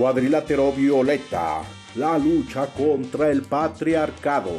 [0.00, 1.60] Cuadrilátero Violeta,
[1.96, 4.50] la lucha contra el patriarcado.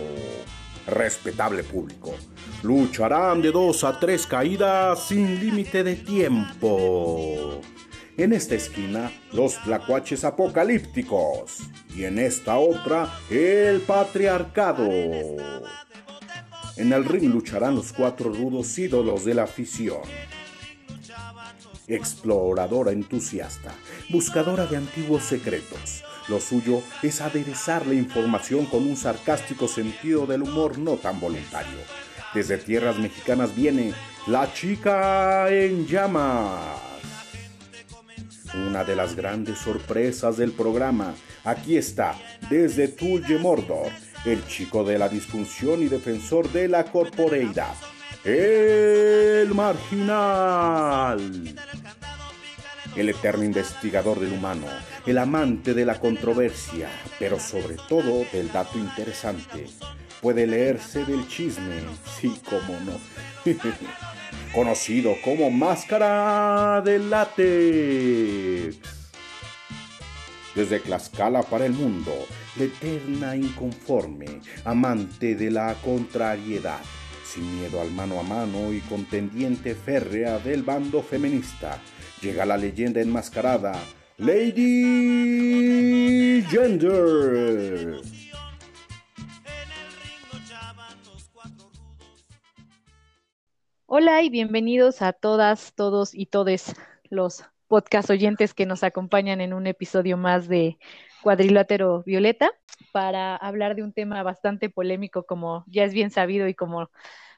[0.85, 2.13] Respetable público,
[2.61, 7.59] lucharán de dos a tres caídas sin límite de tiempo.
[8.17, 11.57] En esta esquina, los tlacuaches apocalípticos.
[11.95, 14.87] Y en esta otra, el patriarcado.
[16.77, 20.01] En el ring lucharán los cuatro rudos ídolos de la afición.
[21.91, 23.73] Exploradora entusiasta,
[24.09, 26.05] buscadora de antiguos secretos.
[26.29, 31.79] Lo suyo es aderezar la información con un sarcástico sentido del humor no tan voluntario.
[32.33, 33.93] Desde tierras mexicanas viene
[34.25, 36.79] la chica en llamas.
[38.53, 41.13] Una de las grandes sorpresas del programa.
[41.43, 42.15] Aquí está,
[42.49, 43.91] desde Tulje Mordor,
[44.23, 47.75] el chico de la disfunción y defensor de la corporeidad.
[48.23, 51.19] El marginal.
[52.95, 54.67] El eterno investigador del humano,
[55.05, 59.67] el amante de la controversia, pero sobre todo del dato interesante.
[60.21, 61.81] Puede leerse del chisme,
[62.19, 62.99] sí, como no.
[64.53, 68.77] Conocido como máscara de látex.
[70.53, 72.13] Desde Tlaxcala para el mundo,
[72.57, 76.81] la eterna inconforme, amante de la contrariedad,
[77.23, 81.79] sin miedo al mano a mano y contendiente férrea del bando feminista,
[82.21, 83.73] llega la leyenda enmascarada,
[84.17, 84.83] Lady
[86.43, 87.99] Gender.
[93.87, 96.75] Hola y bienvenidos a todas, todos y todes
[97.09, 100.77] los podcast oyentes que nos acompañan en un episodio más de
[101.23, 102.51] Cuadrilátero Violeta
[102.93, 106.89] para hablar de un tema bastante polémico como ya es bien sabido y como,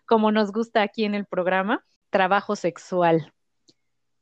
[0.05, 3.33] como nos gusta aquí en el programa, trabajo sexual.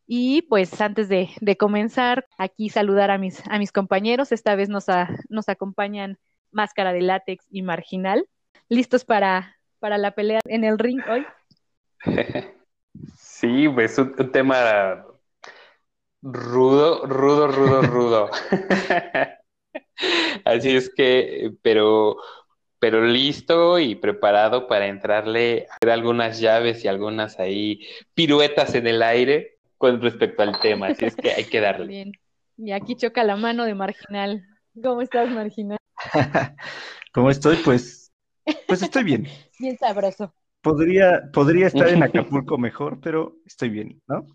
[0.08, 4.32] Y pues antes de, comenzar, aquí saludar a mis, a mis compañeros.
[4.32, 4.86] Esta vez nos,
[5.30, 6.18] nos acompañan
[6.52, 8.28] Máscara de Látex y Marginal.
[8.68, 11.26] ¿Listos para, para la pelea en el ring hoy?
[13.18, 15.06] Sí, pues un, tema
[16.22, 18.30] rudo, rudo, rudo, rudo.
[20.46, 22.18] Así es que, pero,
[22.80, 28.88] pero listo y preparado para entrarle a hacer algunas llaves y algunas ahí piruetas en
[28.88, 30.90] el aire con respecto al tema.
[30.90, 31.88] Así es que hay que darle.
[31.88, 32.12] Bien.
[32.56, 34.46] Y aquí choca la mano de Marginal.
[34.82, 35.80] ¿Cómo estás, Marginal?
[37.14, 37.58] ¿Cómo estoy?
[37.66, 38.14] Pues,
[38.68, 39.28] pues estoy bien.
[39.60, 40.36] Bien sabroso.
[40.62, 44.28] Podría, podría estar en Acapulco mejor, pero estoy bien, ¿no?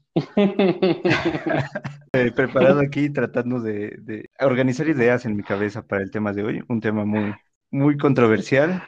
[2.13, 6.65] Eh, preparado aquí tratando de, organizar ideas en mi cabeza para el tema de hoy,
[6.67, 7.33] un tema muy,
[7.71, 8.83] muy controversial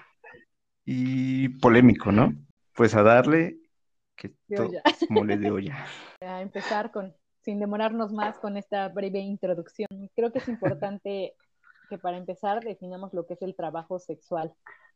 [0.84, 2.34] y polémico, ¿no?
[2.74, 3.57] Pues a darle
[4.18, 4.70] que todo
[5.08, 5.86] mole de olla.
[6.20, 9.88] A empezar con, sin demorarnos más con esta breve introducción.
[10.14, 11.34] Creo que es importante
[11.88, 14.52] que para empezar definamos lo que es el trabajo sexual.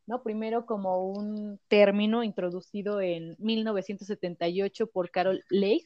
[0.06, 0.22] ¿no?
[0.22, 5.84] Primero como un término introducido en 1978 por Carol Leigh,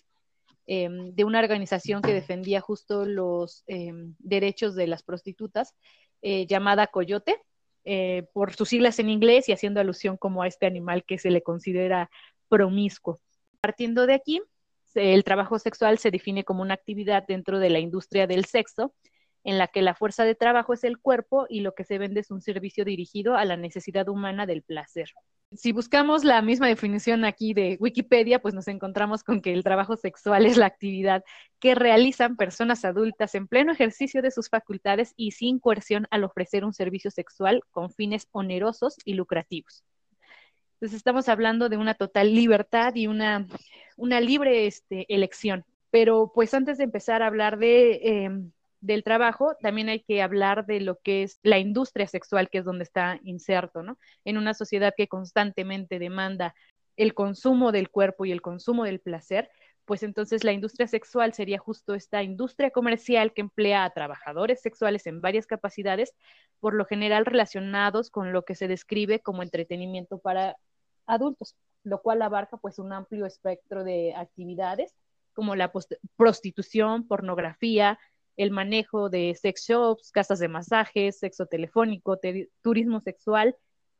[0.66, 5.74] em, de una organización que defendía justo los em, derechos de las prostitutas,
[6.22, 7.40] eh, llamada Coyote,
[7.84, 11.30] eh, por sus siglas en inglés y haciendo alusión como a este animal que se
[11.30, 12.10] le considera
[12.48, 13.20] promiscuo.
[13.66, 14.40] Partiendo de aquí,
[14.94, 18.94] el trabajo sexual se define como una actividad dentro de la industria del sexo
[19.42, 22.20] en la que la fuerza de trabajo es el cuerpo y lo que se vende
[22.20, 25.10] es un servicio dirigido a la necesidad humana del placer.
[25.50, 29.96] Si buscamos la misma definición aquí de Wikipedia, pues nos encontramos con que el trabajo
[29.96, 31.24] sexual es la actividad
[31.58, 36.64] que realizan personas adultas en pleno ejercicio de sus facultades y sin coerción al ofrecer
[36.64, 39.82] un servicio sexual con fines onerosos y lucrativos.
[40.76, 43.46] Entonces estamos hablando de una total libertad y una,
[43.96, 45.64] una libre este, elección.
[45.90, 48.50] Pero pues antes de empezar a hablar de em,
[48.80, 52.64] del trabajo, también hay que hablar de lo que es la industria sexual, que es
[52.64, 53.98] donde está inserto, ¿no?
[54.24, 56.54] En una sociedad que constantemente demanda
[56.96, 59.50] el consumo del cuerpo y el consumo del placer,
[59.86, 65.06] pues entonces la industria sexual sería justo esta industria comercial que emplea a trabajadores sexuales
[65.06, 66.14] en varias capacidades,
[66.60, 70.56] por lo general relacionados con lo que se describe como entretenimiento para
[71.06, 74.92] adultos, lo cual abarca pues un amplio espectro de actividades
[75.32, 75.70] como la
[76.16, 77.98] prostitución, pornografía,
[78.36, 82.18] el manejo de sex shops, casas de masajes, sexo telefónico,
[82.62, 83.56] turismo sexual,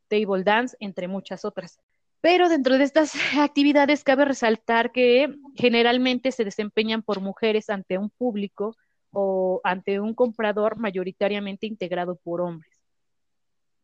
[0.08, 1.78] table dance, entre muchas otras.
[2.20, 8.10] Pero dentro de estas actividades cabe resaltar que generalmente se desempeñan por mujeres ante un
[8.10, 8.76] público
[9.12, 12.80] o ante un comprador mayoritariamente integrado por hombres.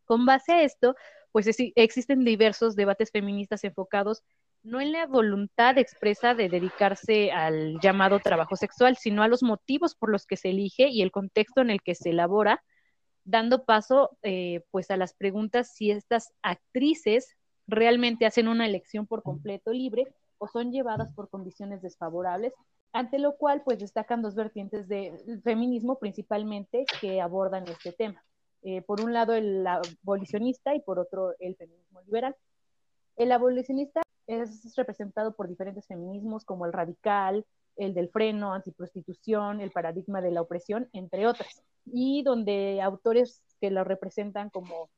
[0.05, 0.95] Con base a esto,
[1.31, 1.47] pues
[1.77, 4.23] existen diversos debates feministas enfocados
[4.63, 9.95] no en la voluntad expresa de dedicarse al llamado trabajo sexual, sino a los motivos
[9.95, 12.63] por los que se elige y el contexto en el que se elabora,
[13.25, 17.37] dando paso eh, pues a las preguntas si estas actrices
[17.73, 20.07] realmente hacen una elección por completo libre
[20.39, 22.53] o son llevadas por condiciones desfavorables,
[22.93, 28.23] ante lo cual pues destacan dos vertientes del feminismo principalmente que abordan este tema.
[28.63, 32.37] Eh, por un lado el abolicionista y por otro el feminismo liberal.
[33.17, 37.45] El abolicionista es representado por diferentes feminismos como el radical,
[37.77, 41.63] el del freno, antiprostitución, el paradigma de la opresión, entre otras.
[41.87, 44.91] Y donde autores que lo representan como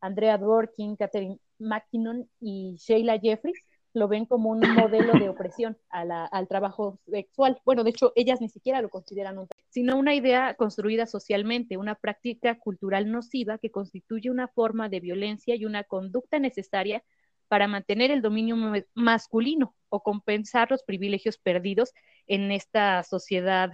[0.00, 3.58] Andrea Dworkin, Catherine McKinnon y Sheila Jeffries
[3.94, 7.60] lo ven como un modelo de opresión al trabajo sexual.
[7.64, 11.94] Bueno, de hecho, ellas ni siquiera lo consideran un sino una idea construida socialmente, una
[11.94, 17.02] práctica cultural nociva que constituye una forma de violencia y una conducta necesaria
[17.48, 18.56] para mantener el dominio
[18.94, 21.92] masculino o compensar los privilegios perdidos
[22.26, 23.72] en esta sociedad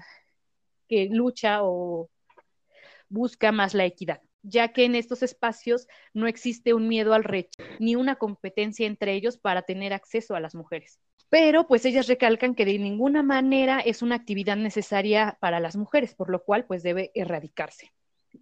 [0.88, 2.10] que lucha o
[3.08, 7.68] busca más la equidad, ya que en estos espacios no existe un miedo al rechazo
[7.78, 10.98] ni una competencia entre ellos para tener acceso a las mujeres.
[11.30, 16.14] Pero pues ellas recalcan que de ninguna manera es una actividad necesaria para las mujeres,
[16.14, 17.92] por lo cual pues debe erradicarse.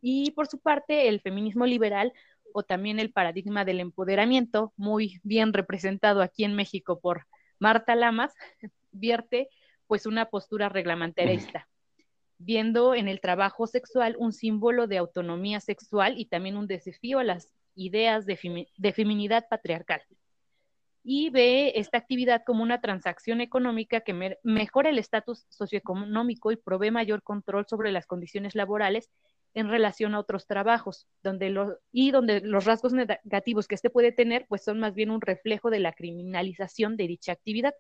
[0.00, 2.12] Y por su parte, el feminismo liberal
[2.53, 7.26] o también el paradigma del empoderamiento, muy bien representado aquí en México por
[7.58, 8.32] Marta Lamas,
[8.93, 9.49] vierte
[9.87, 11.69] pues una postura reglamentarista,
[12.38, 17.25] viendo en el trabajo sexual un símbolo de autonomía sexual y también un desafío a
[17.25, 20.03] las ideas de, de feminidad patriarcal.
[21.03, 26.91] Y ve esta actividad como una transacción económica que mejora el estatus socioeconómico y provee
[26.91, 29.11] mayor control sobre las condiciones laborales
[29.55, 34.47] en relación a otros trabajos, donde y donde los rasgos negativos que éste puede tener,
[34.49, 37.75] pues son más bien un reflejo de la criminalización de dicha actividad.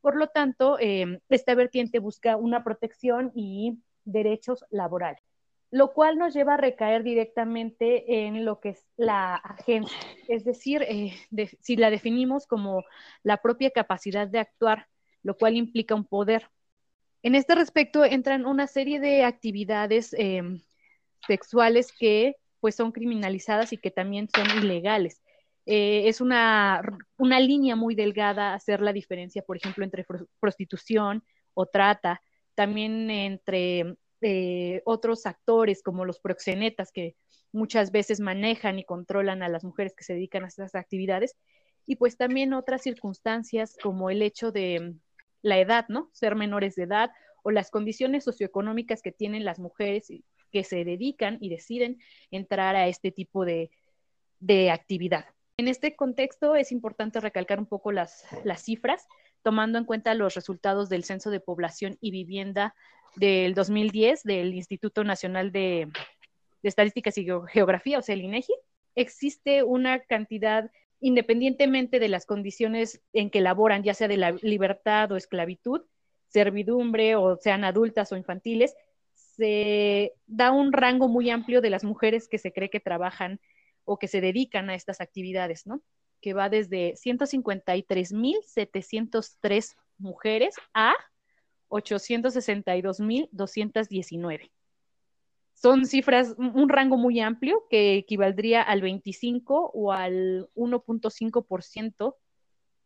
[0.00, 5.22] Por lo tanto, em, esta vertiente busca una protección y derechos laborales,
[5.70, 9.96] lo cual nos lleva a recaer directamente en lo que es la agencia,
[10.28, 11.12] es decir, eh,
[11.60, 12.84] si la definimos como
[13.22, 14.88] la propia capacidad de actuar,
[15.22, 16.50] lo cual implica un poder.
[17.22, 20.62] En este respecto entran una serie de actividades em,
[21.26, 25.19] sexuales que pues son criminalizadas y que también son ilegales.
[25.66, 26.82] Eh, es una,
[27.16, 30.06] una, línea muy delgada hacer la diferencia, por ejemplo, entre
[30.40, 31.22] prostitución
[31.54, 32.20] o trata,
[32.54, 37.14] también entre eh, otros actores como los proxenetas que
[37.52, 41.36] muchas veces manejan y controlan a las mujeres que se dedican a estas actividades,
[41.86, 44.94] y pues también otras circunstancias como el hecho de
[45.42, 46.10] la edad, ¿no?
[46.12, 47.10] Ser menores de edad
[47.42, 50.12] o las condiciones socioeconómicas que tienen las mujeres
[50.52, 51.98] que se dedican y deciden
[52.30, 53.70] entrar a este tipo de,
[54.70, 55.26] actividad.
[55.60, 58.24] En este contexto es importante recalcar un poco las,
[58.56, 59.06] cifras,
[59.42, 62.74] tomando en cuenta los resultados del Censo de Población y Vivienda
[63.14, 65.88] del 2010 del Instituto Nacional de,
[66.62, 68.54] de Estadísticas y Geografía, o sea, el INEGI.
[68.94, 75.12] Existe una cantidad, independientemente de las condiciones en que laboran, ya sea de la libertad
[75.12, 75.82] o esclavitud,
[76.28, 78.74] servidumbre o sean adultas o infantiles,
[79.12, 83.40] se da un rango muy amplio de las mujeres que se cree que trabajan
[83.84, 85.80] o que se dedican a estas actividades, ¿no?
[86.20, 90.94] Que va desde 153.703 mujeres a
[91.68, 94.50] 862.219.
[95.54, 102.16] Son cifras, un rango muy amplio que equivaldría al 25 o al 1.5%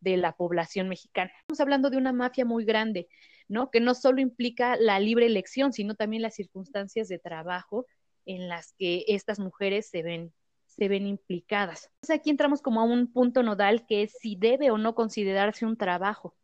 [0.01, 1.31] de la población mexicana.
[1.41, 3.09] Estamos hablando de una mafia muy grande
[3.49, 3.71] ¿no?
[3.71, 7.87] Que no solo implica la libre elección, sino también las circunstancias de trabajo
[8.27, 10.33] en las que estas mujeres se ven
[10.77, 11.91] se ven implicadas.
[11.95, 15.67] Entonces aquí entramos como a un punto nodal que es si debe o no considerarse
[15.67, 16.35] un trabajo.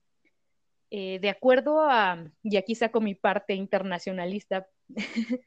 [0.91, 4.67] Eh, de acuerdo a, y aquí saco mi parte internacionalista,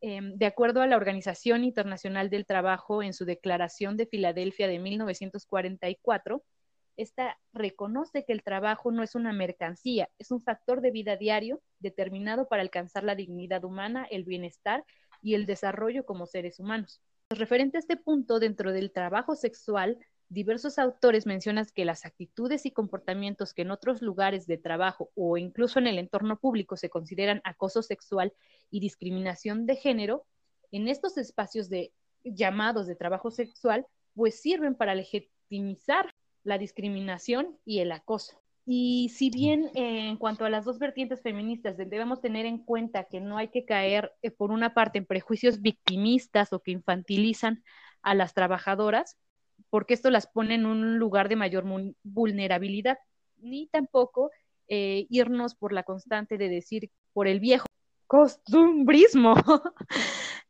[0.00, 4.78] em, de acuerdo a la Organización Internacional del Trabajo en su Declaración de Filadelfia de
[4.78, 6.42] 1944,
[6.96, 11.62] esta reconoce que el trabajo no es una mercancía, es un factor de vida diario
[11.78, 14.84] determinado para alcanzar la dignidad humana, el bienestar
[15.22, 17.00] y el desarrollo como seres humanos.
[17.30, 22.72] Referente a este punto, dentro del trabajo sexual, diversos autores mencionan que las actitudes y
[22.72, 27.40] comportamientos que en otros lugares de trabajo o incluso en el entorno público se consideran
[27.44, 28.32] acoso sexual
[28.68, 30.26] y discriminación de género,
[30.72, 31.92] en estos espacios de
[32.24, 38.39] llamados de trabajo sexual, pues sirven para legitimizar la discriminación y el acoso.
[38.66, 43.20] Y si bien en cuanto a las dos vertientes feministas debemos tener en cuenta que
[43.20, 47.64] no hay que caer eh, por una parte en prejuicios victimistas o que infantilizan
[48.02, 49.18] a las trabajadoras,
[49.70, 51.64] porque esto las pone en un lugar de mayor
[52.02, 52.98] vulnerabilidad.
[53.38, 54.30] ni tampoco
[54.68, 57.66] eh, irnos por la constante de decir por el viejo
[58.06, 59.34] costumbrismo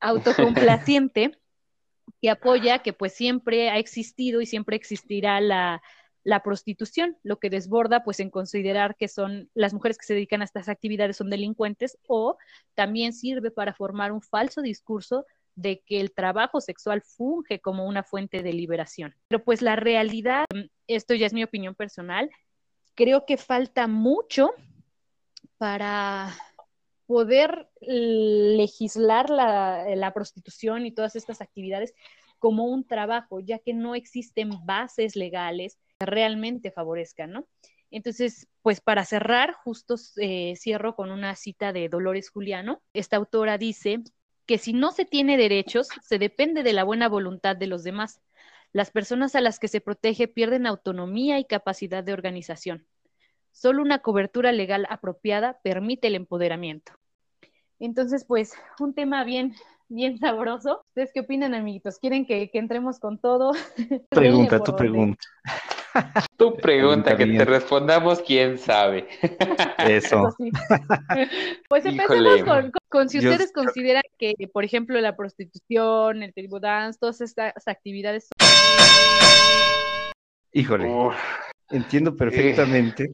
[0.01, 1.39] autocomplaciente
[2.21, 5.83] que apoya que pues siempre ha existido y siempre existirá la,
[6.23, 10.43] la prostitución, lo que desborda pues en considerar que son las mujeres que se dedican
[10.43, 12.37] a estas actividades son delincuentes o
[12.75, 15.25] también sirve para formar un falso discurso
[15.55, 19.15] de que el trabajo sexual funge como una fuente de liberación.
[19.29, 20.45] Pero pues la realidad,
[20.87, 22.31] esto ya es mi opinión personal,
[22.95, 24.51] creo que falta mucho
[25.59, 26.35] para
[27.07, 31.95] poder legislar la, la prostitución y todas estas actividades
[32.39, 37.47] como un trabajo, ya que no existen bases legales realmente favorezcan, ¿no?
[37.91, 42.81] Entonces, pues para cerrar, justo eh, cierro con una cita de Dolores Juliano.
[42.95, 44.03] Esta autora dice
[44.47, 48.21] que si no se tiene derechos, se depende de la buena voluntad de los demás.
[48.73, 52.87] Las personas a las que se protege pierden autonomía y capacidad de organización.
[53.51, 56.93] Solo una cobertura legal apropiada permite el empoderamiento.
[57.81, 59.57] Entonces, pues, un tema bien,
[59.89, 60.85] bien sabroso.
[60.89, 61.99] ¿Ustedes qué opinan, amiguitos?
[61.99, 63.53] ¿Quieren que, que entremos con todo?
[64.11, 65.27] Pregunta, tu pregunta.
[66.37, 69.09] Tu pregunta, que te respondamos quién sabe.
[69.79, 70.35] Eso.
[71.69, 77.21] Pues empecemos con, si ustedes consideran que, por ejemplo, la prostitución, el tribu dance, todas
[77.21, 78.29] estas actividades.
[80.53, 80.89] Híjole,
[81.71, 83.13] entiendo perfectamente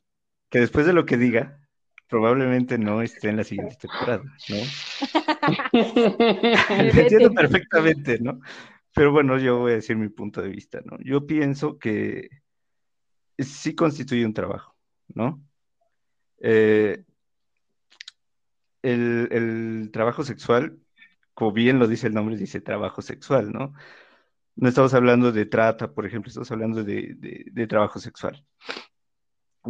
[0.49, 1.61] que después de lo que diga,
[2.09, 4.57] probablemente no esté en la siguiente temporada, ¿no?
[6.79, 8.41] entiendo perfectamente, ¿no?
[8.95, 10.97] Pero bueno, yo voy a decir mi punto de vista, ¿no?
[11.05, 12.31] Yo pienso que
[13.39, 14.77] sí constituye un trabajo,
[15.09, 15.43] ¿no?
[16.41, 17.05] Eh,
[18.83, 20.79] el, trabajo sexual,
[21.35, 23.75] como bien lo dice el nombre, dice trabajo sexual, ¿no?
[24.57, 28.45] No estamos hablando de trata, por ejemplo, estamos hablando de, trabajo sexual.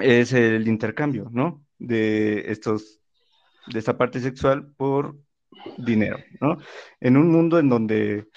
[0.01, 1.65] Es el intercambio, ¿no?
[1.79, 3.01] De estos,
[3.73, 5.17] de esta parte sexual por
[5.79, 6.59] dinero, ¿no?
[7.01, 8.29] En un mundo en donde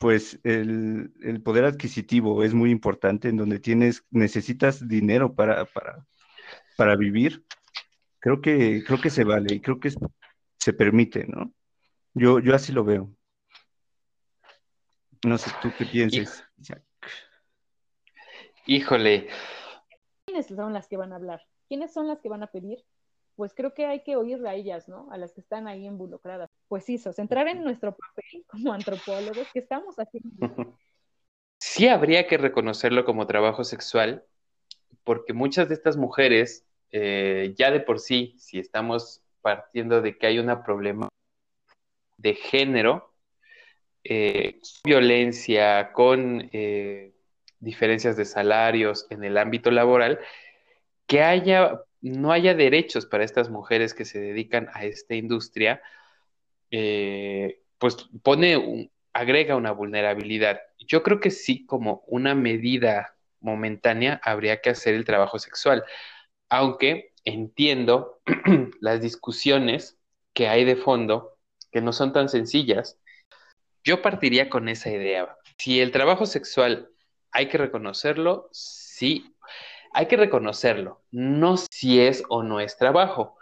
[0.00, 1.12] pues el,
[1.44, 5.68] poder adquisitivo es muy importante, en donde tienes, necesitas dinero para,
[6.76, 7.44] para, vivir,
[8.18, 9.92] creo que, creo que se vale y creo que
[10.58, 11.52] se permite, ¿no?
[12.14, 13.14] Yo, yo así lo veo.
[15.22, 16.44] No sé, ¿tú qué piensas?
[18.64, 19.28] Híjole.
[20.24, 21.42] ¿Quiénes son las que van a hablar?
[21.68, 22.78] ¿Quiénes son las que van a pedir?
[23.40, 25.10] pues creo que hay que oír a ellas, ¿no?
[25.10, 26.49] A las que están ahí involucradas.
[26.70, 30.76] Pues sí, centrar en nuestro papel como antropólogos que estamos haciendo.
[31.58, 34.24] Sí habría que reconocerlo como trabajo sexual,
[35.02, 40.28] porque muchas de estas mujeres, eh, ya de por sí, si estamos partiendo de que
[40.28, 41.08] hay un problema
[42.16, 43.12] de género,
[44.04, 47.14] eh, violencia, con eh,
[47.58, 50.20] diferencias de salarios en el ámbito laboral,
[51.08, 55.82] que haya no haya derechos para estas mujeres que se dedican a esta industria,
[56.70, 60.60] eh, pues pone, agrega una vulnerabilidad.
[60.78, 65.84] Yo creo que sí, como una medida momentánea, habría que hacer el trabajo sexual,
[66.48, 68.20] aunque entiendo
[68.80, 69.98] las discusiones
[70.34, 71.38] que hay de fondo,
[71.72, 72.98] que no son tan sencillas.
[73.84, 75.36] Yo partiría con esa idea.
[75.58, 76.90] Si el trabajo sexual
[77.32, 79.34] hay que reconocerlo, sí,
[79.92, 83.36] hay que reconocerlo, no si es o no es trabajo,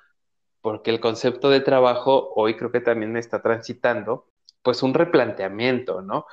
[0.61, 4.27] porque el concepto de trabajo hoy creo que también está transitando
[4.62, 6.27] pues un replanteamiento, ¿no?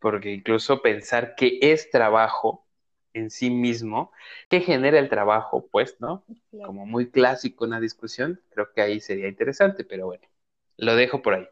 [0.00, 2.66] Porque incluso pensar que es trabajo
[3.14, 4.12] en sí mismo,
[4.48, 5.68] ¿qué genera el trabajo?
[5.70, 6.24] Pues, ¿no?
[6.64, 10.26] Como muy clásico una discusión, creo que ahí sería interesante, pero bueno,
[10.76, 11.48] lo dejo por ahí.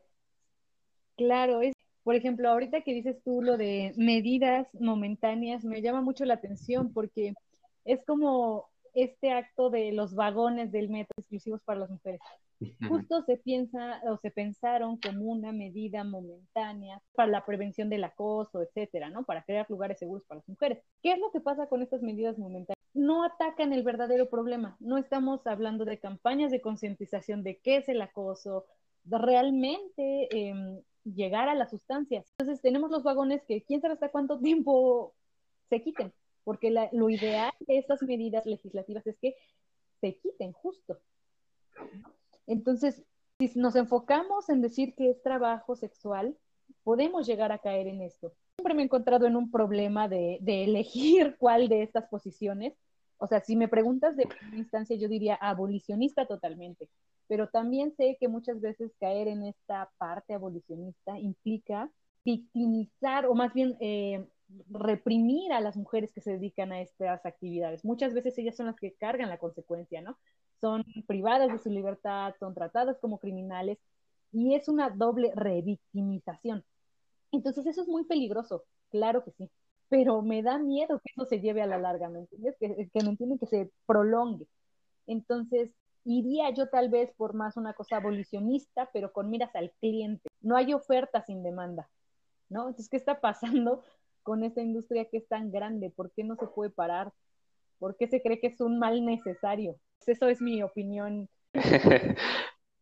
[1.16, 6.24] Claro, es, por ejemplo, ahorita que dices tú lo de medidas momentáneas, me llama mucho
[6.24, 7.34] la atención porque
[7.84, 12.20] es como este acto de los vagones del metro exclusivos para las mujeres.
[12.88, 18.62] Justo se piensa o se pensaron como una medida momentánea para la prevención del acoso,
[18.62, 19.24] etcétera, ¿no?
[19.24, 20.82] Para crear lugares seguros para las mujeres.
[21.02, 22.78] ¿Qué es lo que pasa con estas medidas momentáneas?
[22.94, 24.78] No atacan el verdadero problema.
[24.80, 28.64] No estamos hablando de campañas de concientización de qué es el acoso,
[29.04, 32.32] de realmente em, llegar a las sustancias.
[32.38, 35.12] Entonces tenemos los vagones que quién sabe hasta cuánto tiempo
[35.68, 36.10] se quiten
[36.46, 39.34] porque lo ideal de estas medidas legislativas es que
[40.00, 40.96] se quiten justo.
[42.46, 43.02] Entonces,
[43.40, 46.38] si nos enfocamos en decir que es trabajo sexual,
[46.84, 48.32] podemos llegar a caer en esto.
[48.56, 52.74] Siempre me he encontrado en un problema de, elegir cuál de estas posiciones.
[53.18, 56.88] O sea, si me preguntas de primera instancia, yo diría abolicionista totalmente.
[57.26, 61.90] Pero también sé que muchas veces caer en esta parte abolicionista implica
[62.24, 64.24] victimizar o más bien eh,
[64.70, 67.84] reprimir a las mujeres que se dedican a estas actividades.
[67.84, 70.18] Muchas veces ellas son las que cargan la consecuencia, ¿no?
[70.60, 73.78] Son privadas de su libertad, son tratadas como criminales
[74.32, 76.64] y es una doble revictimización.
[77.32, 79.50] Entonces eso es muy peligroso, claro que sí,
[79.88, 82.56] pero me da miedo que eso se lleve a la larga, ¿me entiendes?
[82.58, 84.46] Que, que me entienden que se prolongue.
[85.06, 85.70] Entonces,
[86.04, 90.28] iría yo tal vez por más una cosa abolicionista, pero con miras al cliente.
[90.40, 91.88] No hay oferta sin demanda,
[92.48, 92.62] ¿no?
[92.68, 93.82] Entonces, ¿qué está pasando
[94.26, 95.90] con esta industria que es tan grande?
[95.94, 97.12] ¿Por qué no se puede parar?
[97.78, 99.76] ¿Por qué se cree que es un mal necesario?
[100.04, 101.28] Eso es mi opinión.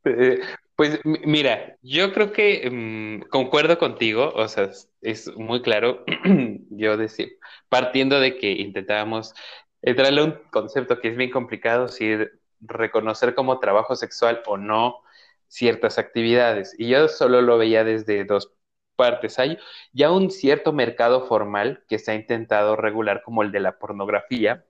[0.06, 0.38] Eh,
[0.76, 4.68] pues mira, yo creo que mm, concuerdo contigo, o sea,
[5.00, 6.04] es muy claro,
[6.68, 7.28] yo decía,
[7.70, 9.32] partiendo de que intentábamos
[9.80, 12.18] entrarle a un concepto que es bien complicado, si
[12.60, 15.00] reconocer como trabajo sexual o no
[15.48, 16.74] ciertas actividades.
[16.78, 18.52] Y yo solo lo veía desde dos
[18.94, 19.38] partes.
[19.38, 19.58] Hay
[19.92, 24.64] ya un cierto mercado formal que se ha intentado regular como el de la pornografía,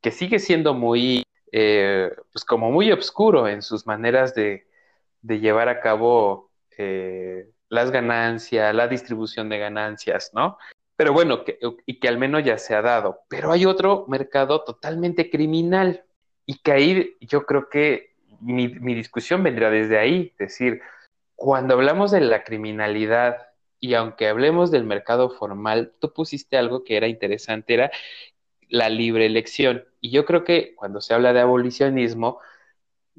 [0.00, 1.22] que sigue siendo muy,
[1.52, 4.66] eh, pues como muy oscuro en sus maneras de,
[5.22, 10.56] llevar a cabo eh, las ganancias, la distribución de ganancias, ¿no?
[10.96, 11.44] Pero bueno,
[11.86, 13.20] y que al menos ya se ha dado.
[13.28, 16.04] Pero hay otro mercado totalmente criminal
[16.44, 20.82] y que ahí yo creo que mi, mi discusión vendría desde ahí, es decir,
[21.36, 23.49] cuando hablamos de la criminalidad
[23.80, 27.90] y aunque hablemos del mercado formal, tú pusiste algo que era interesante, era
[28.68, 29.84] la libre elección.
[30.00, 32.38] Y yo creo que cuando se habla de abolicionismo,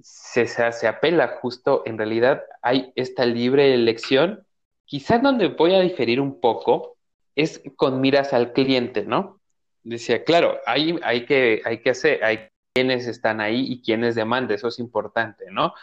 [0.01, 4.45] se, se, apela justo, en realidad hay esta libre elección.
[4.85, 6.97] Quizás donde voy a diferir un poco
[7.35, 9.39] es con miras al cliente, ¿no?
[9.83, 14.55] Decía, claro, hay, hay, que, hay que hacer, hay quiénes están ahí y quiénes demandan,
[14.55, 15.73] eso es importante, ¿no?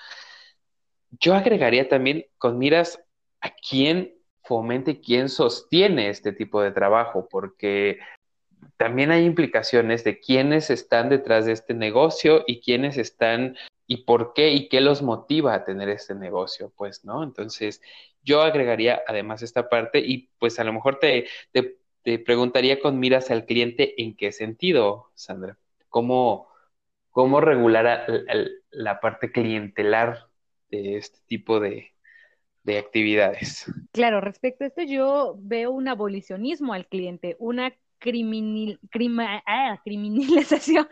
[1.10, 3.02] Yo agregaría también con miras
[3.40, 4.17] a quién
[4.48, 7.98] fomente, quién sostiene este tipo de trabajo, porque
[8.78, 14.32] también hay implicaciones de quiénes están detrás de este negocio y quiénes están y por
[14.32, 17.22] qué y qué los motiva a tener este negocio, pues, ¿no?
[17.22, 17.82] Entonces,
[18.22, 22.98] yo agregaría además esta parte y pues a lo mejor te, te, te preguntaría con
[22.98, 25.58] miras al cliente en qué sentido, Sandra,
[25.90, 26.48] cómo,
[27.10, 28.06] cómo regular
[28.70, 30.28] la parte clientelar
[30.70, 31.92] de este tipo de,
[32.76, 33.64] actividades.
[33.92, 38.78] Claro, respecto a esto yo veo un abolicionismo al cliente, una criminal,
[39.46, 40.86] ah, criminalización,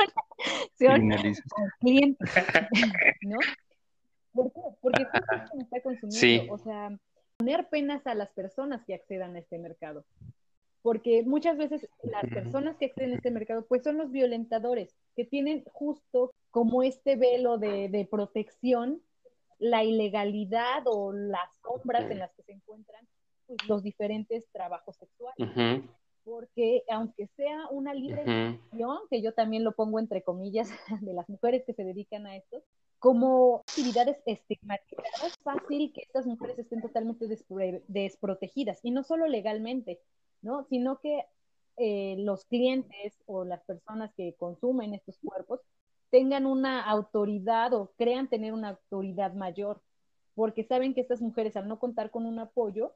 [0.89, 1.35] al
[1.81, 2.25] cliente,
[3.23, 3.39] ¿no?
[4.33, 4.61] ¿Por qué?
[4.81, 6.97] Porque está consumiendo, o sea,
[7.37, 10.05] poner penas a las personas que accedan a este mercado
[10.87, 15.25] porque muchas veces las personas que acceden a este mercado pues son los violentadores que
[15.25, 19.03] tienen justo como este velo de, protección
[19.59, 23.07] la ilegalidad o las sombras en las que se encuentran
[23.47, 25.85] pues, los diferentes trabajos sexuales.
[26.25, 30.69] Porque aunque sea una libre decisión, que yo también lo pongo entre comillas,
[31.01, 32.63] de las mujeres que se dedican a esto,
[32.99, 37.27] como actividades estigmatizadas, es fácil que estas mujeres estén totalmente
[37.87, 40.01] desprotegidas, y no solo legalmente,
[40.43, 40.65] ¿no?
[40.65, 41.25] Sino que
[41.77, 45.61] eh, los clientes o las personas que consumen estos cuerpos
[46.11, 49.81] tengan una autoridad o crean tener una autoridad mayor,
[50.35, 52.93] porque saben que estas mujeres al no contar con un apoyo,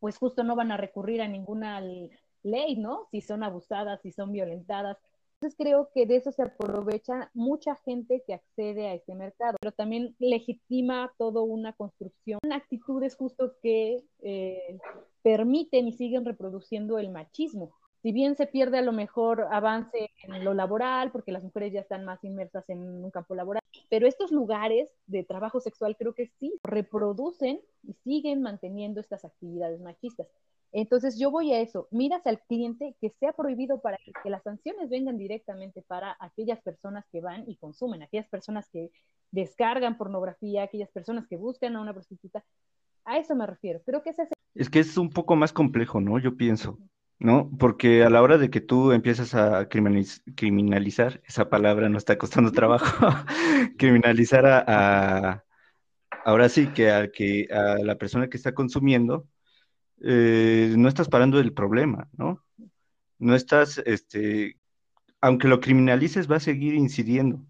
[0.00, 3.08] pues justo no van a recurrir a ninguna ley, ¿no?
[3.10, 4.98] Si son abusadas, si son violentadas.
[5.34, 9.72] Entonces creo que de eso se aprovecha mucha gente que accede a este mercado, pero
[9.72, 14.78] también legitima toda una construcción, actitudes justo que eh,
[15.22, 17.74] permiten y siguen reproduciendo el machismo.
[18.04, 21.80] Si bien se pierde a lo mejor avance en lo laboral, porque las mujeres ya
[21.80, 26.26] están más inmersas en un campo laboral, pero estos lugares de trabajo sexual creo que
[26.38, 30.28] sí reproducen y siguen manteniendo estas actividades machistas.
[30.70, 34.90] Entonces yo voy a eso, miras al cliente que sea prohibido para que, las sanciones
[34.90, 38.90] vengan directamente para aquellas personas que van y consumen, aquellas personas que
[39.30, 42.44] descargan pornografía, aquellas personas que buscan a una prostituta.
[43.06, 43.80] A eso me refiero.
[43.82, 46.18] Creo que ese es es que es un poco más complejo, ¿no?
[46.18, 46.78] Yo pienso,
[47.18, 47.50] ¿no?
[47.58, 52.52] Porque a la hora de que tú empiezas a criminalizar, esa palabra no está costando
[52.52, 52.86] trabajo,
[53.78, 55.44] criminalizar a,
[56.24, 59.28] ahora sí que a, que a la persona que está consumiendo,
[60.02, 62.44] eh, no estás parando el problema, ¿no?
[63.18, 64.58] No estás, este,
[65.20, 67.44] aunque lo criminalices, va a seguir incidiendo,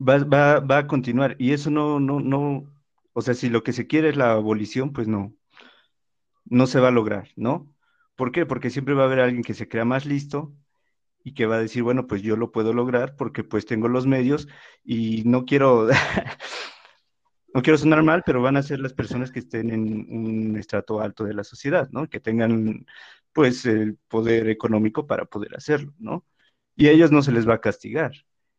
[0.00, 1.36] va, va, va a continuar.
[1.38, 2.72] Y eso no, no, no,
[3.14, 5.34] o sea, si lo que se quiere es la abolición, pues no,
[6.44, 7.68] no se va a lograr, ¿no?
[8.20, 8.44] ¿Por qué?
[8.44, 10.52] Porque siempre va a haber alguien que se crea más listo
[11.24, 14.06] y que va a decir, bueno, pues yo lo puedo lograr porque pues tengo los
[14.06, 14.46] medios
[14.84, 15.88] y no quiero,
[17.54, 21.00] no quiero sonar mal, pero van a ser las personas que estén en un estrato
[21.00, 22.10] alto de la sociedad, ¿no?
[22.10, 22.84] Que tengan
[23.32, 26.26] pues el poder económico para poder hacerlo, ¿no?
[26.76, 28.12] Y a ellos no se les va a castigar.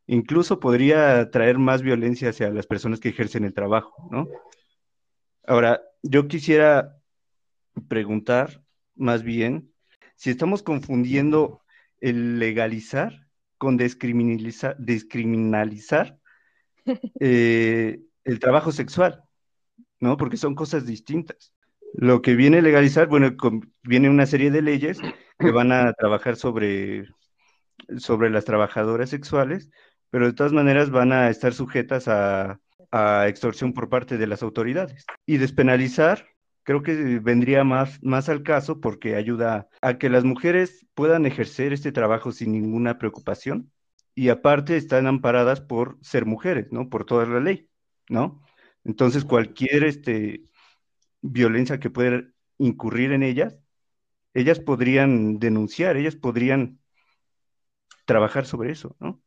[0.07, 4.27] Incluso podría traer más violencia hacia las personas que ejercen el trabajo, ¿no?
[5.45, 6.97] Ahora, yo quisiera
[7.87, 8.63] preguntar
[8.95, 9.71] más bien
[10.15, 11.61] si estamos confundiendo
[11.99, 13.27] el legalizar
[13.57, 16.17] con descriminalizar, descriminalizar
[17.19, 19.23] eh, el trabajo sexual,
[19.99, 20.17] ¿no?
[20.17, 21.53] Porque son cosas distintas.
[21.93, 23.35] Lo que viene a legalizar, bueno,
[23.83, 24.99] viene una serie de leyes
[25.37, 27.07] que van a trabajar sobre,
[27.97, 29.69] sobre las trabajadoras sexuales,
[30.09, 32.59] pero de todas maneras van a estar sujetas a,
[32.91, 35.05] a extorsión por parte de las autoridades.
[35.25, 36.27] Y despenalizar
[36.71, 41.73] creo que vendría más, más al caso porque ayuda a que las mujeres puedan ejercer
[41.73, 43.71] este trabajo sin ninguna preocupación
[44.15, 46.89] y aparte están amparadas por ser mujeres, ¿no?
[46.89, 47.67] Por toda la ley,
[48.07, 48.41] ¿no?
[48.85, 50.43] Entonces cualquier este,
[51.21, 52.23] violencia que pueda
[52.57, 53.57] incurrir en ellas,
[54.33, 56.79] ellas podrían denunciar, ellas podrían
[58.05, 59.21] trabajar sobre eso, ¿no?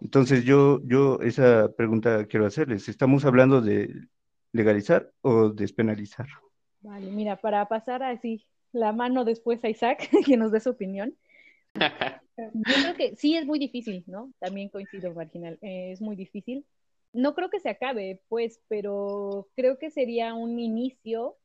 [0.00, 4.06] Entonces yo, yo esa pregunta quiero hacerles, ¿estamos hablando de
[4.52, 6.28] legalizar o despenalizar?
[6.84, 11.16] Vale, mira, para pasar así la mano después a Isaac, que nos dé su opinión.
[12.36, 14.32] Yo creo que sí es muy difícil, ¿no?
[14.38, 16.66] También coincido, Marginal, eh, es muy difícil.
[17.12, 21.36] No creo que se acabe, pues, pero creo que sería un inicio.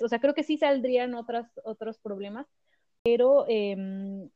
[0.00, 2.46] O sea, creo que sí saldrían otras, otros problemas,
[3.02, 4.28] pero em,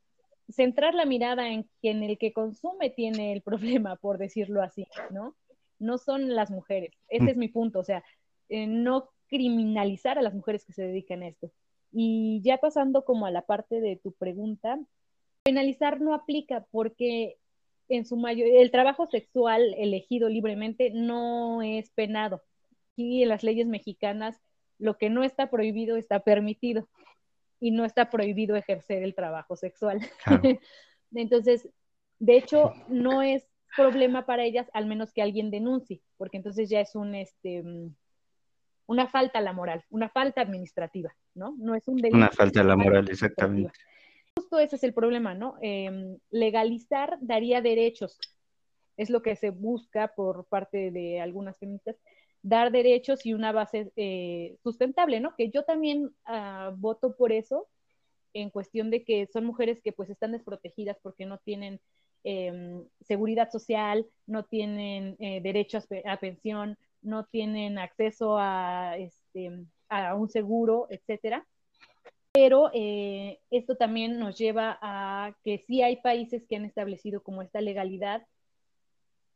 [0.48, 3.42] centrar la mirada en quien el que consume tiene el
[3.82, 5.36] problema, por decirlo así, ¿no?
[5.78, 6.90] No son las mujeres.
[7.08, 7.28] Ese mm.
[7.28, 7.78] es mi punto.
[7.78, 8.02] O sea,
[8.48, 11.50] eh, no criminalizar a las mujeres que se dedican a esto.
[11.92, 14.78] Y ya pasando como a la parte de tu pregunta,
[15.42, 17.38] penalizar no aplica porque
[17.88, 22.42] en su mayoría el trabajo sexual elegido libremente no es penado.
[22.92, 24.40] Aquí en las leyes mexicanas
[24.78, 26.88] lo que no está prohibido está permitido
[27.60, 30.00] y no está prohibido ejercer el trabajo sexual.
[31.14, 31.68] entonces,
[32.18, 36.80] de hecho, no es problema para ellas al menos que alguien denuncie, porque entonces ya
[36.80, 37.62] es un este
[38.90, 41.54] una falta a la moral, una falta administrativa, ¿no?
[41.58, 42.16] No es un delito.
[42.16, 43.70] Una falta a la moral, exactamente.
[44.36, 45.54] Justo ese es el problema, ¿no?
[45.62, 48.18] Em, legalizar daría derechos,
[48.96, 51.94] es lo que se busca por parte de algunas feministas,
[52.42, 55.36] dar derechos y una base eh, sustentable, ¿no?
[55.36, 57.68] Que yo también ah, voto por eso,
[58.34, 61.80] en cuestión de que son mujeres que pues están desprotegidas porque no tienen
[62.24, 69.50] em, seguridad social, no tienen eh, derecho a, pensión, no tienen acceso a, este,
[69.88, 71.46] a un seguro, etcétera.
[72.32, 77.42] Pero eh, esto también nos lleva a que sí hay países que han establecido como
[77.42, 78.24] esta legalidad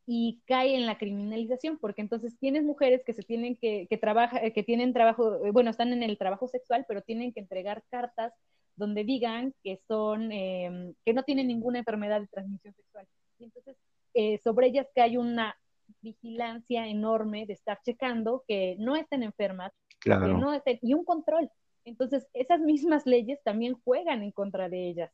[0.07, 4.51] y cae en la criminalización, porque entonces tienes mujeres que se tienen que, que trabaja,
[4.51, 8.33] que tienen trabajo, eh, bueno, están en el trabajo sexual, pero tienen que entregar cartas
[8.77, 13.07] donde digan que son, que no tienen ninguna enfermedad de transmisión sexual.
[13.39, 13.77] Y entonces,
[14.15, 15.57] eh, sobre ellas hay una
[16.01, 19.73] vigilancia enorme de estar checando que no estén enfermas,
[20.07, 21.51] no y un control.
[21.85, 25.13] Entonces, esas mismas leyes también juegan en contra de ellas.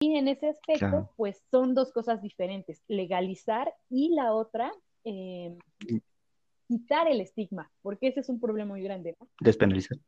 [0.00, 4.72] Y en ese aspecto, pues son dos cosas diferentes, legalizar y la otra,
[5.04, 5.58] em,
[6.66, 9.16] quitar el estigma, porque ese es un problema muy grande.
[9.40, 9.98] Despenalizar.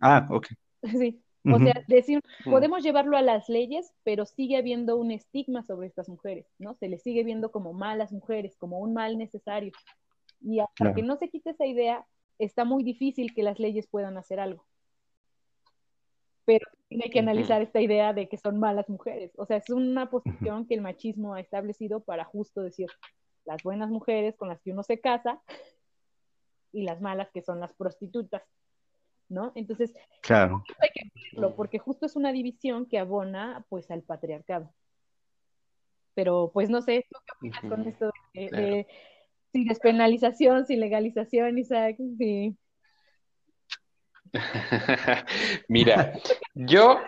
[0.00, 0.46] Ah, ok.
[1.00, 1.20] Sí,
[1.54, 6.08] o sea, decir, podemos llevarlo a las leyes, pero sigue habiendo un estigma sobre estas
[6.08, 6.74] mujeres, ¿no?
[6.74, 9.72] Se les sigue viendo como malas mujeres, como un mal necesario.
[10.40, 12.06] Y hasta que no se quite esa idea,
[12.38, 14.64] está muy difícil que las leyes puedan hacer algo.
[16.44, 19.32] Pero hay que analizar esta idea de que son malas mujeres.
[19.36, 22.88] O sea, es una posición que el machismo ha establecido para justo decir
[23.44, 25.42] las buenas mujeres con las que uno se casa
[26.72, 28.42] y las malas que son las prostitutas.
[29.28, 29.52] ¿No?
[29.54, 30.64] Entonces, claro.
[30.80, 34.72] hay que verlo, porque justo es una división que abona pues al patriarcado.
[36.14, 38.86] Pero pues no sé, ¿tú qué opinas con esto de,
[39.52, 41.96] sin despenalización, sin legalización, Isaac?
[42.18, 42.56] Sí.
[45.68, 46.12] Mira,
[46.54, 47.00] yo,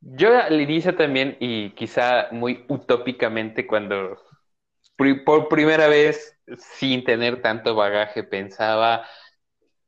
[0.00, 4.16] yo al inicio también, y quizá muy utópicamente, cuando
[5.24, 9.06] por primera vez, sin tener tanto bagaje, pensaba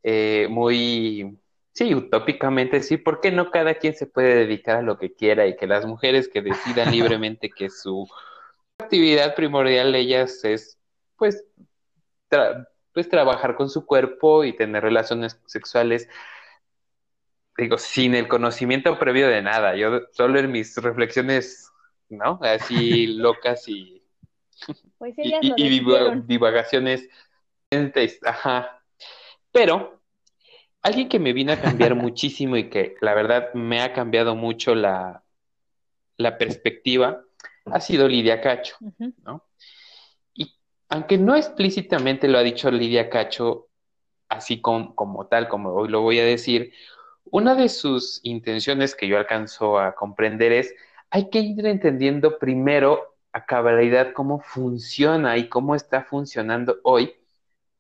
[0.03, 1.39] eh, muy,
[1.73, 5.47] sí, utópicamente, sí, ¿por qué no cada quien se puede dedicar a lo que quiera
[5.47, 8.09] y que las mujeres que decidan libremente que su
[8.79, 10.79] actividad primordial de ellas es,
[11.17, 11.45] pues,
[12.93, 16.09] pues, trabajar con su cuerpo y tener relaciones sexuales?
[17.57, 21.71] Digo, sin el conocimiento previo de nada, yo solo en mis reflexiones,
[22.09, 22.39] ¿no?
[22.43, 24.03] Así locas y,
[24.99, 25.81] pues y,
[26.27, 27.09] divagaciones,
[28.25, 28.82] ajá,
[29.53, 30.01] pero
[30.83, 34.75] alguien que me vino a cambiar muchísimo y que la verdad me ha cambiado mucho
[34.75, 35.23] la,
[36.17, 37.23] la perspectiva
[37.67, 38.77] ha sido Lidia Cacho,
[39.25, 39.45] ¿no?
[40.35, 40.53] Y
[40.89, 43.69] aunque no explícitamente lo ha dicho Lidia Cacho,
[44.29, 46.73] así como tal, como hoy lo voy a decir,
[47.25, 50.75] una de sus intenciones que yo alcanzo a comprender es,
[51.11, 57.15] hay que ir entendiendo primero a cabalidad cómo funciona y cómo está funcionando hoy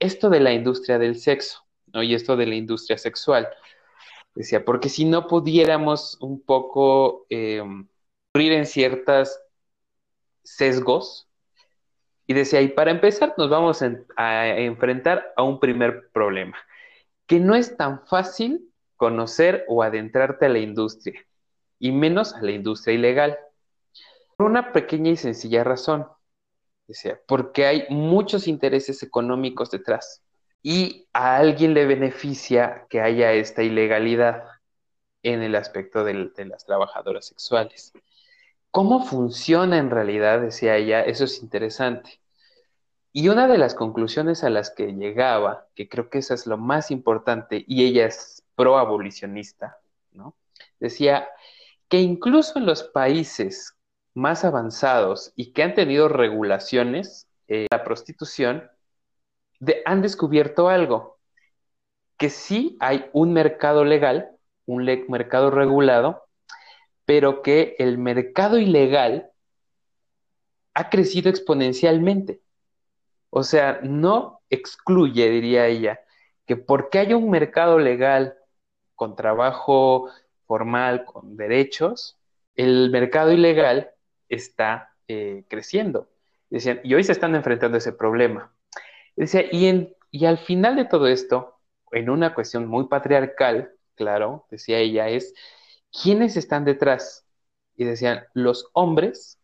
[0.02, 2.02] esto de la industria del sexo, ¿no?
[2.02, 3.48] Y esto de la industria sexual.
[4.34, 7.62] Decía, porque si no pudiéramos un poco eh,
[8.34, 9.40] en ciertas
[10.42, 11.28] sesgos,
[12.26, 13.82] y decía, y para empezar nos vamos
[14.16, 16.56] a enfrentar a un primer problema,
[17.26, 21.26] que no es tan fácil conocer o adentrarte a la industria,
[21.78, 23.38] y menos a la industria ilegal.
[24.36, 26.06] Por una pequeña y sencilla razón,
[26.86, 30.22] decía, porque hay muchos intereses económicos detrás
[30.62, 34.44] y a alguien le beneficia que haya esta ilegalidad
[35.22, 37.92] en el aspecto de las trabajadoras sexuales.
[38.70, 40.40] ¿Cómo funciona en realidad?
[40.40, 42.20] Decía ella, eso es interesante.
[43.12, 46.56] Y una de las conclusiones a las que llegaba, que creo que eso es lo
[46.56, 49.78] más importante, y ella es pro-abolicionista,
[50.12, 50.34] ¿no?
[50.80, 51.28] Decía
[51.88, 53.76] que incluso en los países
[54.14, 58.70] más avanzados y que han tenido regulaciones, eh, la prostitución,
[59.84, 61.18] han descubierto algo,
[62.16, 64.30] que sí hay un mercado legal,
[64.66, 66.24] un mercado regulado,
[67.04, 69.30] pero que el mercado ilegal
[70.74, 72.40] ha crecido exponencialmente.
[73.30, 76.00] O sea, no excluye, diría ella,
[76.46, 78.36] que porque haya un mercado legal
[78.94, 80.08] con trabajo
[80.46, 82.18] formal, con derechos,
[82.54, 83.92] el mercado ilegal
[84.34, 86.08] está eh, creciendo.
[86.50, 88.54] Decían, y hoy se están enfrentando a ese problema.
[89.16, 91.58] Decía, y, y al final de todo esto,
[91.92, 95.34] en una cuestión muy patriarcal, claro, decía ella, es
[96.02, 97.26] ¿quiénes están detrás?
[97.76, 99.38] Y decían, los hombres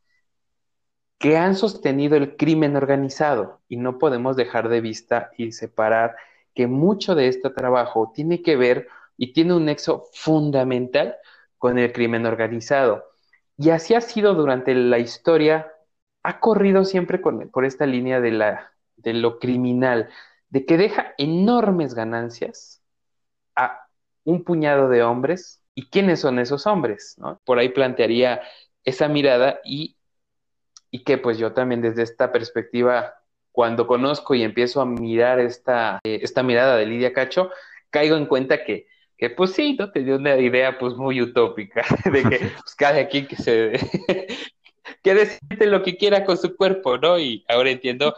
[1.18, 6.16] que han sostenido el crimen organizado y no podemos dejar de vista y separar
[6.55, 11.16] que mucho de este trabajo tiene que ver y tiene un nexo fundamental
[11.59, 13.05] con el crimen organizado.
[13.58, 15.70] Y así ha sido durante la historia,
[16.22, 20.08] ha corrido siempre por esta línea de, la, de lo criminal,
[20.48, 22.80] de que deja enormes ganancias
[23.56, 23.88] a
[24.24, 27.16] un puñado de hombres ¿Y quiénes son esos hombres?
[27.44, 28.42] Por ahí plantearía
[28.82, 29.96] esa mirada y,
[31.06, 33.14] que pues yo también desde esta perspectiva,
[33.52, 37.52] cuando conozco y empiezo a mirar esta, eh, esta mirada de Lidia Cacho,
[37.90, 38.88] caigo en cuenta que,
[39.18, 39.90] que pues sí, ¿no?
[39.90, 43.72] Te dio una idea pues muy utópica de que pues, cada quien que se...
[45.02, 47.18] que decide lo que quiera con su cuerpo, ¿no?
[47.18, 48.14] Y ahora entiendo,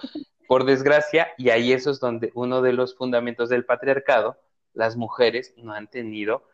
[0.47, 4.37] por desgracia, y ahí eso es donde uno de los fundamentos del patriarcado,
[4.73, 6.45] las mujeres no han tenido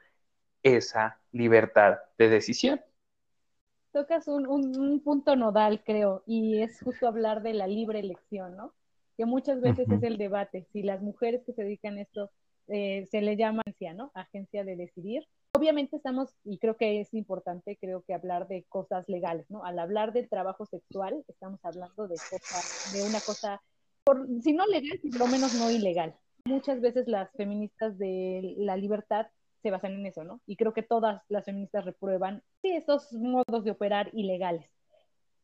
[0.62, 2.80] esa libertad de decisión.
[3.92, 8.72] Tocas un, punto nodal, creo, y es justo hablar de la libre elección, ¿no?
[9.16, 12.30] Que muchas veces es el debate, si las mujeres que se dedican a esto
[12.68, 14.10] eh, se le llama agencia, ¿no?
[14.14, 15.26] Agencia de decidir.
[15.56, 19.64] Obviamente estamos, y creo que es importante, creo que hablar de cosas legales, ¿no?
[19.64, 22.16] Al hablar del trabajo sexual, estamos hablando de
[22.92, 23.62] de una cosa,
[24.04, 26.14] por, si no legal, por lo menos no ilegal.
[26.44, 29.28] Muchas veces las feministas de la libertad
[29.62, 30.40] se basan en eso, ¿no?
[30.46, 34.75] Y creo que todas las feministas reprueban estos modos de operar ilegales.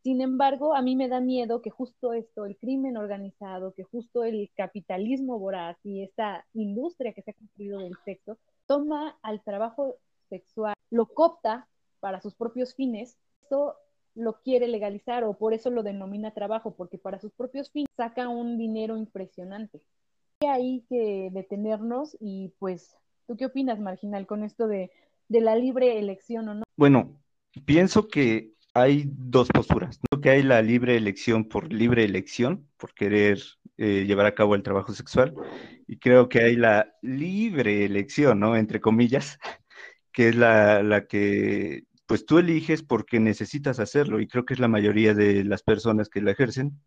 [0.02, 4.24] Sin embargo, a mí me da miedo que justo esto, el crimen organizado, que justo
[4.24, 9.96] el capitalismo voraz y esta industria que se ha construido del sexo, toma al trabajo
[10.28, 11.68] sexual, lo copta
[12.00, 13.76] para sus propios fines, esto
[14.14, 18.28] lo quiere legalizar o por eso lo denomina trabajo, porque para sus propios fines saca
[18.28, 19.80] un dinero impresionante.
[20.40, 24.90] Hay que detenernos y pues ¿Tú qué opinas, Marginal, con esto de,
[25.28, 26.64] la libre elección o no?
[26.76, 27.18] Bueno,
[27.64, 30.20] pienso que hay dos posturas, ¿no?
[30.20, 33.38] que hay la libre elección por libre elección, por querer
[33.76, 35.34] eh, llevar a cabo el trabajo sexual,
[35.86, 38.56] y creo que hay la libre elección, ¿no?
[38.56, 39.38] Entre comillas,
[40.12, 44.60] que es la, la que pues tú eliges porque necesitas hacerlo, y creo que es
[44.60, 46.80] la mayoría de las personas que la ejercen.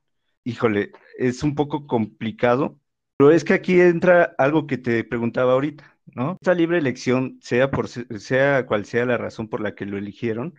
[0.44, 2.80] Híjole, es un poco complicado,
[3.18, 6.38] pero es que aquí entra algo que te preguntaba ahorita ¿no?
[6.40, 10.56] Esta libre elección, sea, por, sea cual sea la razón por la que lo eligieron,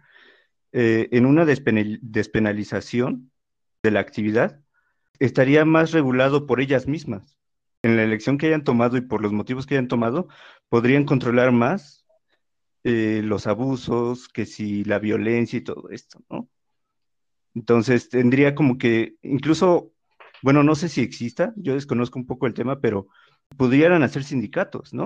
[0.73, 3.31] eh, en una despenalización
[3.83, 4.61] de la actividad,
[5.19, 7.37] estaría más regulado por ellas mismas.
[7.83, 10.29] En la elección que hayan tomado y por los motivos que hayan tomado,
[10.69, 12.07] podrían controlar más
[12.85, 16.49] eh, los abusos, que si la violencia y todo esto, ¿no?
[17.55, 19.93] Entonces tendría como que, incluso,
[20.43, 23.09] bueno, no sé si exista, yo desconozco un poco el tema, pero
[23.57, 25.05] pudieran hacer sindicatos, ¿no?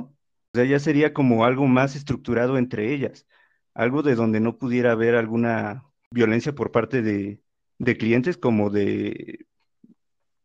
[0.53, 3.27] O sea, ya sería como algo más estructurado entre ellas,
[3.75, 7.43] algo de donde no pudiera haber alguna violencia por parte de,
[7.99, 9.47] clientes como de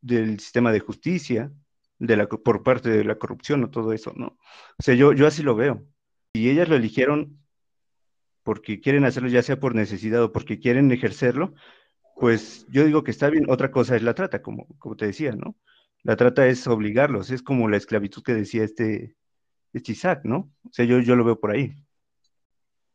[0.01, 1.51] del sistema de justicia,
[1.97, 4.37] de la, por parte de la corrupción o todo eso, ¿no?
[4.77, 5.83] O sea, yo, yo así lo veo.
[6.33, 7.39] Y ellas lo eligieron
[8.43, 11.55] porque quieren hacerlo ya sea por necesidad o porque quieren ejercerlo,
[12.15, 13.49] pues yo digo que está bien.
[13.49, 15.57] Otra cosa es la trata, como, como te decía, ¿no?
[16.03, 19.15] La trata es obligarlos, es como la esclavitud que decía este,
[19.73, 20.53] este Isaac, ¿no?
[20.63, 21.73] O sea, yo, yo lo veo por ahí.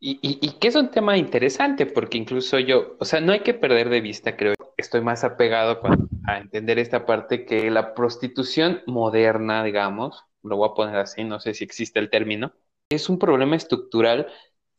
[0.02, 3.40] Y, y, y, que es un tema interesante, porque incluso yo, o sea, no hay
[3.40, 5.78] que perder de vista, creo, estoy más apegado
[6.26, 11.38] a entender esta parte que la prostitución moderna, digamos, lo voy a poner así, no
[11.38, 12.54] sé si existe el término,
[12.88, 14.26] es un problema estructural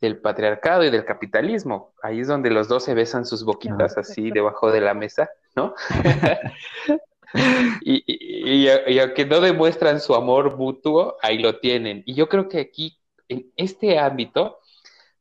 [0.02, 1.94] del patriarcado y del capitalismo.
[2.02, 5.76] Ahí es donde los dos se besan sus boquitas así debajo de la mesa, ¿no?
[7.82, 12.02] y, y, y, aunque no demuestran su amor mutuo, ahí lo tienen.
[12.08, 12.98] Y yo creo que aquí,
[13.30, 14.58] en este ámbito,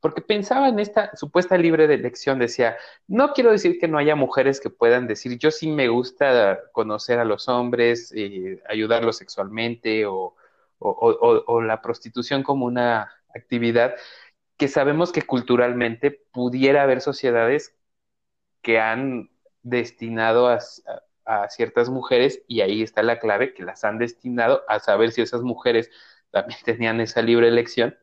[0.00, 4.60] porque pensaba en esta supuesta libre elección, decía, no quiero decir que no haya mujeres
[4.60, 10.34] que puedan decir, yo sí me gusta conocer a los hombres, eh, ayudarlos sexualmente o,
[11.62, 13.94] la prostitución como una actividad
[14.56, 17.74] que sabemos que culturalmente pudiera haber sociedades
[18.62, 19.30] que han
[19.62, 20.58] destinado a,
[21.48, 25.42] ciertas mujeres, y ahí está la clave, que las han destinado a saber si esas
[25.42, 25.90] mujeres
[26.30, 27.96] también tenían esa libre elección,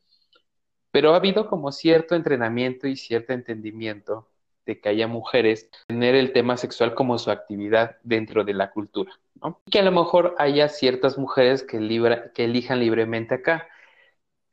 [0.91, 4.27] pero ha habido como cierto entrenamiento y cierto entendimiento
[4.67, 9.13] de que haya mujeres tener el tema sexual como su actividad dentro de la cultura,
[9.41, 9.61] ¿no?
[9.65, 13.67] Y que a lo mejor haya ciertas mujeres que, elijan libremente acá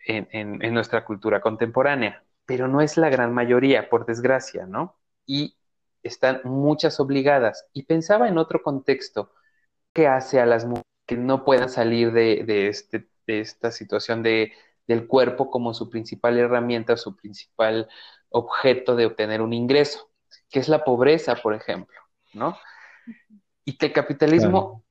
[0.07, 4.97] en, nuestra cultura contemporánea, pero no es la gran mayoría, por desgracia, ¿no?
[5.27, 5.57] Y
[6.03, 7.67] están muchas obligadas.
[7.73, 9.33] Y pensaba en otro contexto,
[9.93, 14.53] ¿qué hace a las mujeres que no puedan salir de, este, de esta situación de,
[14.87, 17.89] del cuerpo como su principal herramienta, su principal
[18.31, 20.11] objeto de obtener un ingreso,
[20.51, 21.99] que es la pobreza, por ejemplo,
[22.33, 22.57] ¿no?
[23.65, 24.85] Y que el capitalismo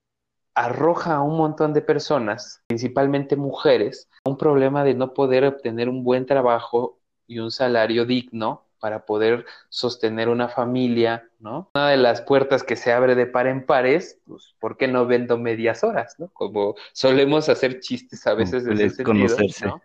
[0.56, 6.04] arroja a un montón de personas, principalmente mujeres, un problema de no poder obtener un
[6.04, 11.72] buen trabajo y un salario digno para poder sostener una familia, ¿no?
[11.74, 15.06] Una de las puertas que se abre de par en pares, pues, ¿por qué no
[15.06, 16.28] vendo medias horas, ¿no?
[16.34, 19.82] Como solemos hacer chistes a veces de ese sentido, ¿no?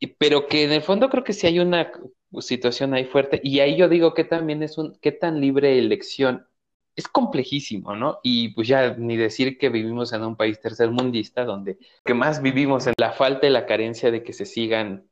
[0.00, 1.92] Y, pero que en el fondo creo que sí hay una
[2.40, 6.48] situación ahí fuerte, y ahí yo digo que también es un, qué tan libre elección
[6.96, 8.18] es complejísimo, ¿no?
[8.24, 12.88] Y pues ya ni decir que vivimos en un país tercermundista donde que más vivimos
[12.88, 15.08] en la falta y la carencia de que se sigan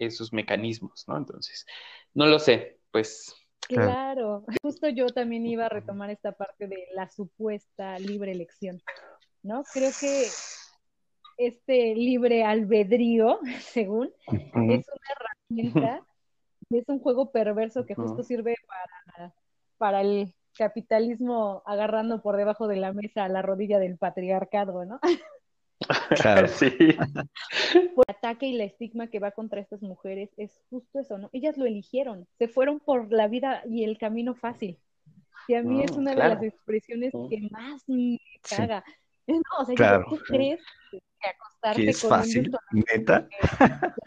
[0.00, 1.16] esos mecanismos, ¿no?
[1.16, 1.66] Entonces,
[2.14, 3.34] no lo sé, pues.
[3.68, 8.82] Claro, justo yo también iba a retomar esta parte de la supuesta libre elección,
[9.42, 9.62] ¿no?
[9.72, 10.26] Creo que
[11.36, 15.10] este libre albedrío, según, es una
[15.50, 16.06] herramienta,
[16.70, 19.34] es un juego perverso que justo sirve para,
[19.78, 24.98] para el capitalismo agarrando por debajo de la mesa la rodilla del patriarcado, ¿no?
[26.22, 26.70] Claro, sí.
[27.94, 31.30] Por el ataque y la estigma que va contra estas mujeres es justo eso, ¿no?
[31.32, 34.78] Ellas lo eligieron, se fueron por la vida y el camino fácil.
[35.48, 37.28] Y a mí es una de las expresiones mm.
[37.28, 38.84] que más me caga.
[39.26, 43.28] No, o sea, ¿tú crees que acostarte es fácil, neta?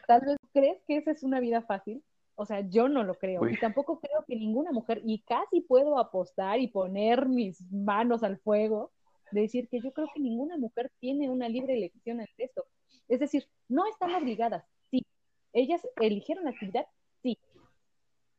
[0.07, 2.03] Tal vez crees que esa es una vida fácil.
[2.35, 3.47] O sea, yo no lo creo.
[3.47, 8.37] Y tampoco creo que ninguna mujer, y casi puedo apostar y poner mis manos al
[8.37, 8.91] fuego,
[9.33, 12.65] de decir que yo creo que ninguna mujer tiene una libre elección en esto.
[13.07, 15.05] Es decir, no están obligadas, sí.
[15.53, 16.87] Ellas eligieron actividad,
[17.21, 17.37] sí.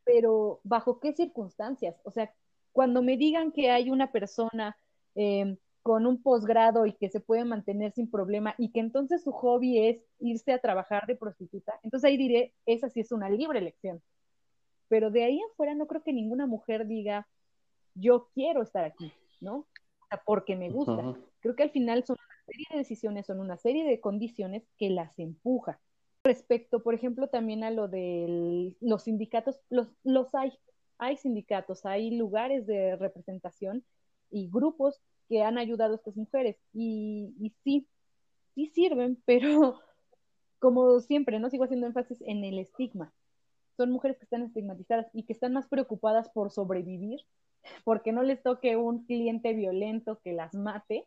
[0.04, 1.96] Pero ¿bajo qué circunstancias?
[2.04, 2.32] O sea,
[2.72, 4.76] cuando me digan que hay una persona
[5.14, 9.32] eh, con un posgrado y que se puede mantener sin problema y que entonces su
[9.32, 13.58] hobby es irse a trabajar de prostituta, entonces ahí diré, esa sí es una libre
[13.58, 14.02] elección.
[14.88, 17.28] Pero de ahí afuera no creo que ninguna mujer diga,
[17.94, 19.66] yo quiero estar aquí, ¿no?
[20.24, 21.16] Porque me gusta.
[21.40, 24.90] Creo que al final son una serie de decisiones, son una serie de condiciones que
[24.90, 25.80] las empuja.
[26.24, 30.52] Respecto, por ejemplo, también a lo de los sindicatos, los, los hay,
[30.98, 33.84] hay sindicatos, hay lugares de representación
[34.30, 36.56] y grupos que han ayudado a estas mujeres.
[36.72, 37.86] Y, y sí,
[38.54, 39.80] sí sirven, pero
[40.58, 43.12] como siempre, no sigo haciendo énfasis en el estigma.
[43.76, 47.20] Son mujeres que están estigmatizadas y que están más preocupadas por sobrevivir,
[47.84, 51.06] porque no les toque un cliente violento que las mate,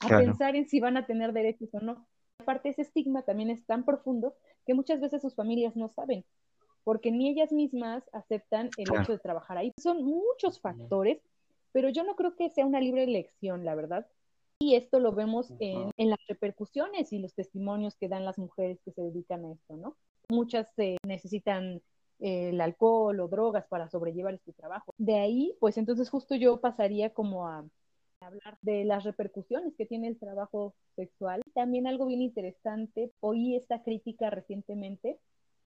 [0.00, 2.06] a pensar en si van a tener derechos o no.
[2.40, 4.34] Aparte, ese estigma también es tan profundo
[4.66, 6.24] que muchas veces sus familias no saben,
[6.82, 9.72] porque ni ellas mismas aceptan el hecho de trabajar ahí.
[9.80, 11.20] Son muchos factores
[11.74, 14.06] pero yo no creo que sea una libre elección, la verdad.
[14.60, 18.80] Y esto lo vemos en, en, las repercusiones y los testimonios que dan las mujeres
[18.84, 19.96] que se dedican a esto, ¿no?
[20.30, 21.82] Muchas eh, necesitan
[22.20, 24.92] el alcohol o drogas para sobrellevar este trabajo.
[24.98, 27.64] De ahí, pues entonces justo yo pasaría como a
[28.20, 31.42] hablar de las repercusiones que tiene el trabajo sexual.
[31.54, 35.18] También algo bien interesante, oí esta crítica recientemente,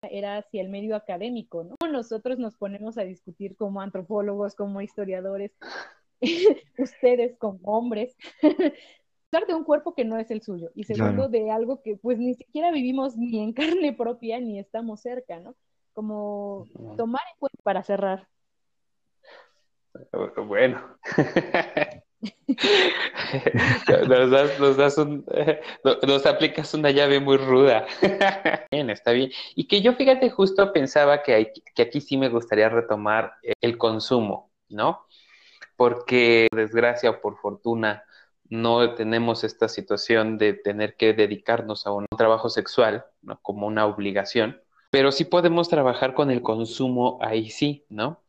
[0.01, 1.75] era hacia el medio académico, ¿no?
[1.91, 5.51] Nosotros nos ponemos a discutir como antropólogos, como historiadores,
[6.77, 8.15] ustedes como hombres,
[9.31, 12.17] hablar de un cuerpo que no es el suyo y segundo de algo que pues
[12.17, 15.55] ni siquiera vivimos ni en carne propia ni estamos cerca, ¿no?
[15.97, 18.27] Como tomar en cuenta para cerrar.
[20.45, 20.95] Bueno.
[24.07, 25.25] nos, das, nos, das un,
[26.05, 27.87] nos aplicas una llave muy ruda.
[28.71, 29.31] bien, está bien.
[29.55, 33.79] Y que yo, fíjate, justo pensaba que, hay, que aquí sí me gustaría retomar el
[33.79, 35.03] consumo, ¿no?
[35.75, 38.03] Porque, desgracia o por fortuna,
[38.49, 43.39] no tenemos esta situación de tener que dedicarnos a un trabajo sexual, ¿no?
[43.41, 48.21] Como una obligación, pero sí podemos trabajar con el consumo ahí sí, ¿no?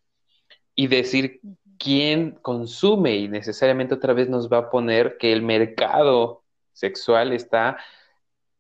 [0.75, 1.41] Y decir
[1.79, 6.43] quién consume y necesariamente otra vez nos va a poner que el mercado
[6.73, 7.79] sexual está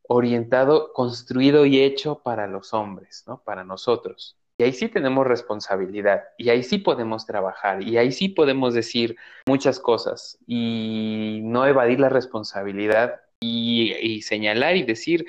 [0.09, 3.42] orientado, construido y hecho para los hombres, ¿no?
[3.44, 4.36] Para nosotros.
[4.57, 9.16] Y ahí sí tenemos responsabilidad, y ahí sí podemos trabajar, y ahí sí podemos decir
[9.46, 15.26] muchas cosas, y no evadir la responsabilidad, y, y señalar y decir,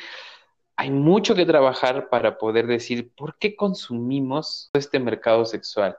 [0.79, 5.97] hay mucho que trabajar para poder decir por qué consumimos este mercado sexual.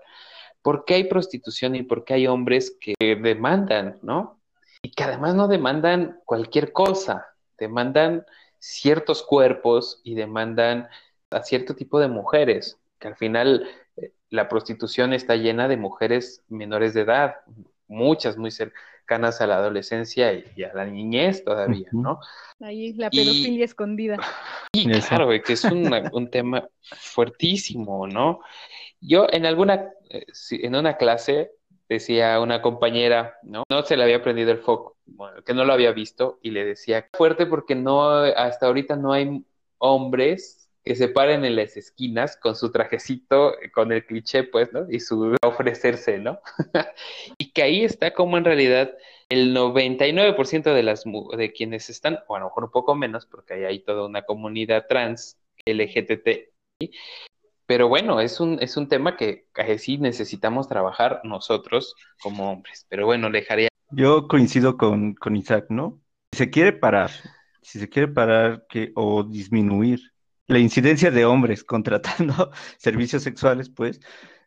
[0.62, 4.40] ¿Por qué hay prostitución y por qué hay hombres que demandan, ¿no?
[4.80, 7.26] Y que además no demandan cualquier cosa,
[7.58, 8.24] demandan
[8.58, 10.88] ciertos cuerpos y demandan
[11.28, 13.68] a cierto tipo de mujeres, que al final
[13.98, 17.34] eh, la prostitución está llena de mujeres menores de edad,
[17.86, 18.82] muchas muy cercanas
[19.12, 22.20] a la adolescencia y, a la niñez todavía, ¿no?
[22.60, 24.16] Ahí la pedofilia escondida.
[24.72, 25.64] Y claro, que es
[26.12, 28.40] un tema fuertísimo, ¿no?
[29.00, 31.50] Yo en alguna, eh, en una clase
[31.88, 33.64] decía una compañera, ¿no?
[33.68, 36.64] No se le había prendido el foco, bueno, que no lo había visto y le
[36.64, 39.44] decía, fuerte porque no, hasta ahorita no hay
[39.78, 44.86] hombres que se paren en las esquinas con su trajecito, con el cliché, pues, ¿no?
[44.90, 46.40] Y su ofrecerse, ¿no?
[47.38, 48.92] y que ahí está como en realidad
[49.28, 53.54] el 99% de las de quienes están, o a lo mejor un poco menos, porque
[53.54, 56.50] ahí hay toda una comunidad trans, LGTT,
[57.70, 59.46] pero bueno, es un, es un tema que,
[59.78, 62.84] sí necesitamos trabajar nosotros como hombres.
[62.88, 63.68] Pero bueno, dejaría.
[63.92, 66.00] Yo coincido con, con Isaac, ¿no?
[66.32, 67.12] Si se quiere parar,
[67.62, 70.00] si se quiere parar que, o disminuir
[70.50, 74.00] la incidencia de hombres contratando servicios sexuales, pues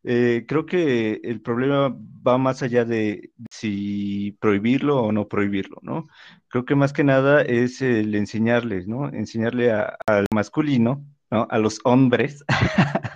[0.04, 1.95] eh, creo que el problema
[2.28, 6.04] va más allá de si prohibirlo o no prohibirlo, ¿no?
[6.49, 9.08] Creo que más que nada es el enseñarles, ¿no?
[9.10, 12.43] Enseñarle al masculino a los hombres,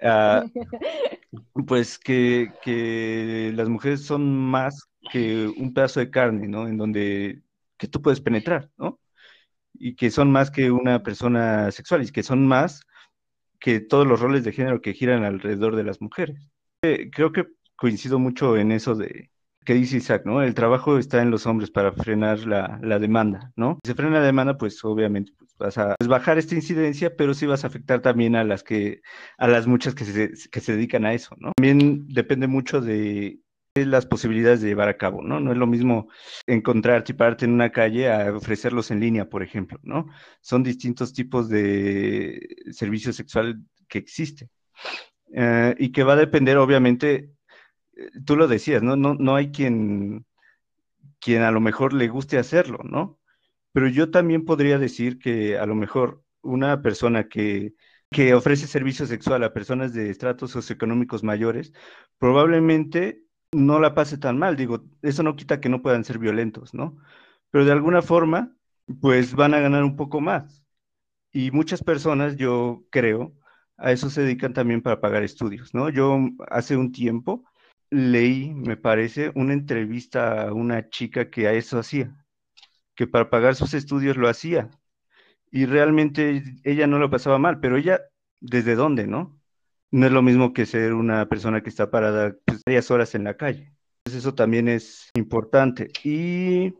[1.66, 6.66] pues que, las mujeres son más que un pedazo de carne, ¿no?
[6.66, 7.42] En donde
[7.76, 8.98] que tú puedes penetrar, ¿no?
[9.78, 12.82] Y que son más que una persona sexual, y que son más
[13.60, 16.48] que todos los roles de género que giran alrededor de las mujeres.
[16.82, 19.30] Eh, creo que coincido mucho en eso de,
[19.66, 20.42] que dice Isaac, ¿no?
[20.42, 23.78] El trabajo está en los hombres para frenar la, demanda, ¿no?
[23.84, 27.46] Si se frena la demanda, pues obviamente pues, vas a bajar esta incidencia, pero sí
[27.46, 29.02] vas a afectar también a las que,
[29.36, 31.52] a las muchas que se, que se dedican a eso, ¿no?
[31.56, 33.40] También depende mucho de
[33.84, 35.40] las posibilidades de llevar a cabo, ¿no?
[35.40, 36.08] No es lo mismo
[36.46, 40.06] encontrarte y pararte en una calle a ofrecerlos en línea, por ejemplo, ¿no?
[40.40, 44.48] Son distintos tipos de servicio sexual que existen.
[45.34, 47.32] Eh, y que va a depender, obviamente,
[48.24, 48.96] tú lo decías, ¿no?
[48.96, 50.26] No, no hay quien,
[51.20, 53.18] quien a lo mejor le guste hacerlo, ¿no?
[53.72, 57.74] Pero yo también podría decir que a lo mejor una persona que,
[58.10, 61.72] que ofrece servicio sexual a personas de estratos socioeconómicos mayores,
[62.18, 63.22] probablemente
[63.52, 64.56] no la pase tan mal.
[64.56, 66.96] Digo, eso no quita que no puedan ser violentos, ¿no?
[67.50, 68.56] Pero de alguna forma,
[69.00, 70.64] pues van a ganar un poco más.
[71.32, 73.34] Y muchas personas, yo creo,
[73.76, 75.90] a eso se dedican también para pagar estudios, ¿no?
[75.90, 76.18] Yo
[76.48, 77.44] hace un tiempo
[77.90, 82.16] leí, me parece, una entrevista a una chica que a eso hacía,
[82.94, 84.70] que para pagar sus estudios lo hacía.
[85.50, 88.00] Y realmente ella no lo pasaba mal, pero ella,
[88.40, 89.35] ¿desde dónde, no?
[89.96, 93.24] No es lo mismo que ser una persona que está parada pues, varias horas en
[93.24, 93.72] la calle.
[94.04, 95.90] Entonces eso también es importante.
[96.04, 96.74] Y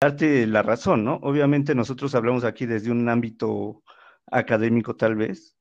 [0.00, 1.16] darte la razón, ¿no?
[1.16, 3.82] Obviamente nosotros hablamos aquí desde un ámbito
[4.32, 5.58] académico tal vez,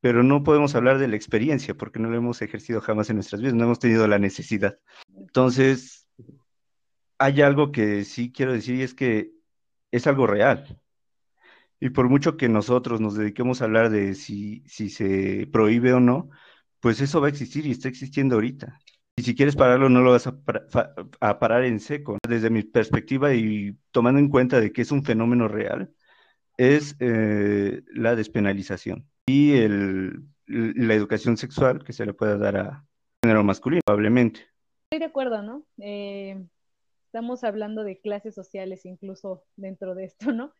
[0.00, 3.40] pero no podemos hablar de la experiencia porque no lo hemos ejercido jamás en nuestras
[3.40, 4.80] vidas, no hemos tenido la necesidad.
[5.14, 6.08] Entonces,
[7.18, 9.30] hay algo que sí quiero decir y es que
[9.92, 10.81] es algo real.
[11.82, 15.98] Y por mucho que nosotros nos dediquemos a hablar de si, si se prohíbe o
[15.98, 16.30] no,
[16.78, 18.78] pues eso va a existir y está existiendo ahorita.
[19.16, 22.18] Y si quieres pararlo, no lo vas a, parar en seco.
[22.24, 25.92] Desde mi perspectiva y tomando en cuenta de que es un fenómeno real,
[26.56, 29.52] es eh, la despenalización y
[30.46, 32.86] la educación sexual que se le pueda dar a
[33.24, 34.46] género masculino, probablemente.
[34.84, 35.66] Estoy de acuerdo, ¿no?
[35.78, 36.46] Eh,
[37.06, 40.54] estamos hablando de clases sociales incluso dentro de esto, ¿no?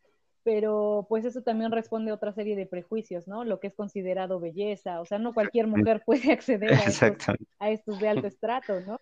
[0.45, 3.45] Pero pues eso también responde a otra serie de prejuicios, ¿no?
[3.45, 8.09] Lo que es considerado belleza, o sea, no cualquier mujer puede acceder a estos, de
[8.09, 8.99] alto estrato, ¿no?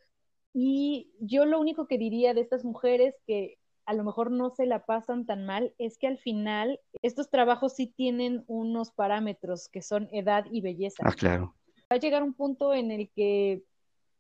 [0.53, 4.67] Y yo lo único que diría de estas mujeres que a lo mejor no se
[4.67, 9.83] la pasan tan mal es que al final estos trabajos sí tienen unos parámetros que
[9.83, 11.03] son edad y belleza.
[11.07, 11.55] Ah, claro.
[11.91, 13.65] Va a llegar un punto en el que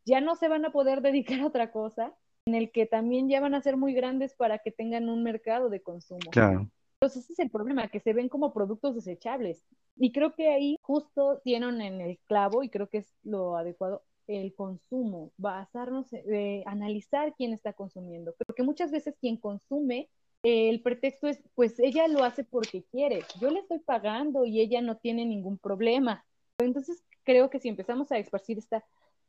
[0.05, 2.14] ya no se van a poder dedicar a otra cosa,
[2.47, 5.68] en el que también ya van a ser muy grandes para que tengan un mercado
[5.68, 6.31] de consumo.
[6.31, 6.71] Claro.
[7.01, 9.64] Entonces ese es el problema, que se ven como productos desechables.
[9.96, 14.03] Y creo que ahí justo tienen en el clavo, y creo que es lo adecuado,
[14.26, 18.34] el consumo, basarnos, eh, analizar quién está consumiendo.
[18.46, 20.11] Porque muchas veces quien consume,
[20.42, 24.82] el pretexto es, pues ella lo hace porque quiere, yo le estoy pagando y ella
[24.82, 26.26] no tiene ningún problema.
[26.59, 28.84] Entonces creo que si empezamos a esparcir esta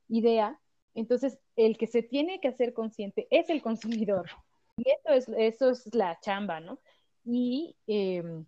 [0.10, 0.60] idea,
[0.94, 4.30] entonces el que se tiene que hacer consciente es el consumidor.
[4.78, 6.80] Y eso es, eso es la chamba, ¿no?
[7.26, 8.46] Y em,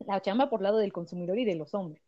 [0.00, 2.02] la chamba por lado del consumidor y de los hombres.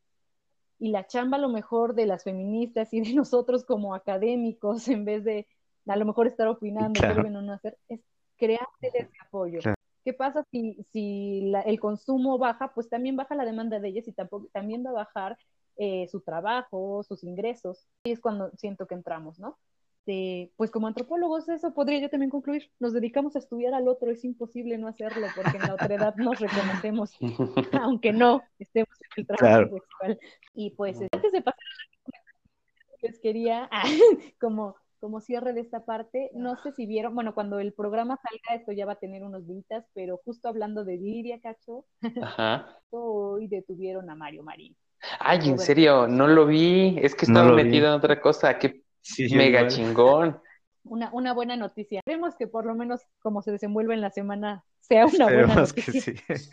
[0.78, 5.04] Y la chamba a lo mejor de las feministas y de nosotros como académicos, en
[5.04, 5.46] vez de
[5.86, 8.00] a lo mejor estar opinando deben o no hacer, es
[8.36, 9.60] crear ese apoyo.
[10.04, 12.72] ¿Qué pasa si, si el consumo baja?
[12.74, 15.38] Pues también baja la demanda de ellas y tampoco, también va a bajar
[15.76, 17.86] eh, su trabajo, sus ingresos.
[18.04, 19.58] Y es cuando siento que entramos, ¿no?
[20.00, 24.10] Este, pues como antropólogos eso podría yo también concluir, nos dedicamos a estudiar al otro,
[24.10, 27.16] es imposible no hacerlo porque en la otra edad nos reconocemos,
[27.82, 30.18] aunque no estemos en el trabajo sexual.
[30.54, 31.60] Y pues antes de pasar
[33.02, 33.68] les quería,
[34.40, 38.60] como, como cierre de esta parte, no sé si vieron, bueno, cuando el programa salga
[38.60, 41.84] esto ya va a tener unos días, pero justo hablando de Lidia Cacho,
[42.90, 44.74] hoy detuvieron a Mario Marín.
[45.18, 48.82] Ay, en serio, no lo vi, es que estaba metido en otra cosa, qué
[49.32, 50.40] Mega chingón.
[50.84, 52.00] Una, una buena noticia.
[52.06, 56.14] Vemos que por lo menos como se desenvuelve en la semana sea una buena noticia.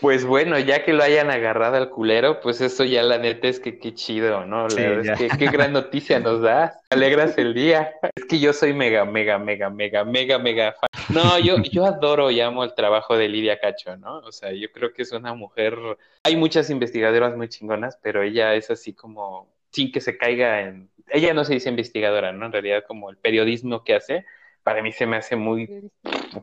[0.00, 3.60] Pues bueno, ya que lo hayan agarrado al culero, pues eso ya la neta es
[3.60, 4.66] que qué chido, ¿no?
[4.68, 6.80] La que qué gran noticia nos da.
[6.90, 7.92] Alegras el día.
[8.16, 10.90] Es que yo soy mega, mega, mega, mega, mega, mega fan.
[11.10, 14.18] No, yo, yo adoro y amo el trabajo de Lidia Cacho, ¿no?
[14.18, 15.78] O sea, yo creo que es una mujer.
[16.24, 20.90] Hay muchas investigadoras muy chingonas, pero ella es así como sin que se caiga en
[21.08, 22.46] ella no se dice investigadora, ¿no?
[22.46, 24.26] En realidad como el periodismo que hace,
[24.62, 25.90] para mí se me hace muy,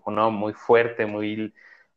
[0.07, 1.53] no, muy fuerte, muy,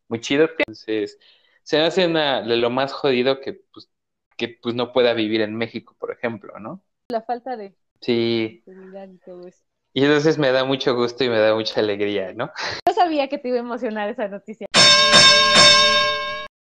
[0.09, 0.49] muy chido.
[0.59, 1.19] Entonces,
[1.63, 3.91] se hace de lo más jodido que pues,
[4.37, 6.83] que pues no pueda vivir en México, por ejemplo, ¿no?
[7.09, 8.63] La falta de sí.
[8.67, 9.63] y todo eso.
[9.93, 12.51] Y entonces me da mucho gusto y me da mucha alegría, ¿no?
[12.87, 14.67] Yo sabía que te iba a emocionar esa noticia.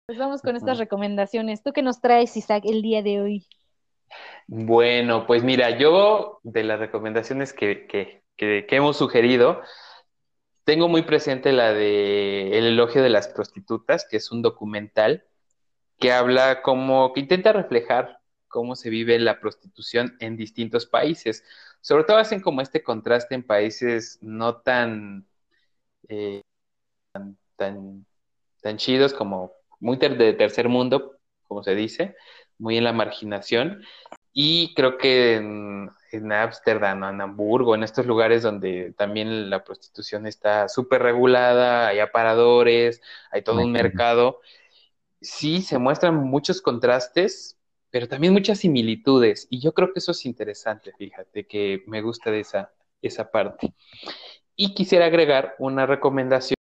[0.07, 1.63] Pues vamos con estas recomendaciones.
[1.63, 3.47] ¿Tú qué nos traes, Isaac, el día de hoy?
[4.53, 9.63] Bueno, pues mira, yo de las recomendaciones que, que, que, hemos sugerido,
[10.65, 15.25] tengo muy presente la de El elogio de las prostitutas, que es un documental
[16.01, 21.45] que habla como, que intenta reflejar cómo se vive la prostitución en distintos países.
[21.81, 25.29] Sobre todo hacen como este contraste en países no tan,
[26.09, 26.43] eh,
[27.13, 32.17] tan, tan, chidos como muy de tercer mundo, como se dice,
[32.59, 33.85] muy en la marginación.
[34.33, 35.35] Y creo que
[36.13, 42.01] en Ámsterdam, en Hamburgo, en estos lugares donde también la prostitución está súper regulada, hay
[42.01, 43.01] aparadores,
[43.31, 44.41] hay todo un mercado,
[45.21, 47.59] sí se muestran muchos contrastes,
[47.91, 49.47] pero también muchas similitudes.
[49.51, 52.73] Y yo creo que eso es interesante, fíjate, que me gusta de esa,
[53.03, 53.73] esa parte.
[54.57, 56.57] Y quisiera agregar una recomendación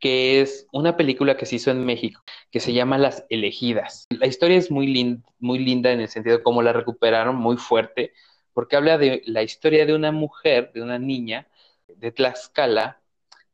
[0.00, 4.06] que es una película que se hizo en México, que se llama Las Elegidas.
[4.10, 8.12] La historia es muy, muy linda en el sentido de cómo la recuperaron, muy fuerte,
[8.52, 11.48] porque habla de la historia de una mujer, de una niña
[11.88, 13.00] de Tlaxcala,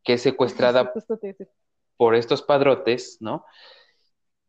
[0.03, 0.93] que es secuestrada
[1.97, 3.45] por estos padrotes, ¿no?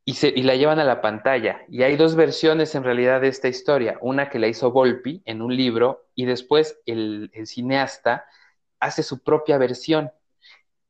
[0.05, 1.65] Y, se, y, la llevan a la pantalla.
[1.69, 3.97] Y hay dos versiones en realidad de esta historia.
[4.01, 8.25] Una que la hizo Volpi en un libro y después el, el cineasta
[8.79, 10.11] hace su propia versión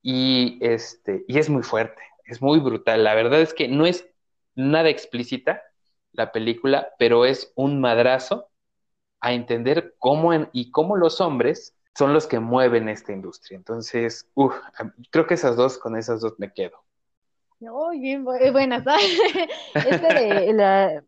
[0.04, 3.04] y, este, y es muy fuerte, es muy brutal.
[3.04, 4.08] La verdad es que no es
[4.54, 5.64] nada explícita
[6.12, 8.50] la película, pero es un madrazo
[9.22, 13.56] a entender cómo y cómo los hombres son los que mueven esta industria.
[13.56, 14.54] Entonces, uf,
[15.10, 16.84] creo que esas dos, con esas dos me quedo.
[17.60, 18.84] Muy bien, buenas.
[19.74, 21.04] este de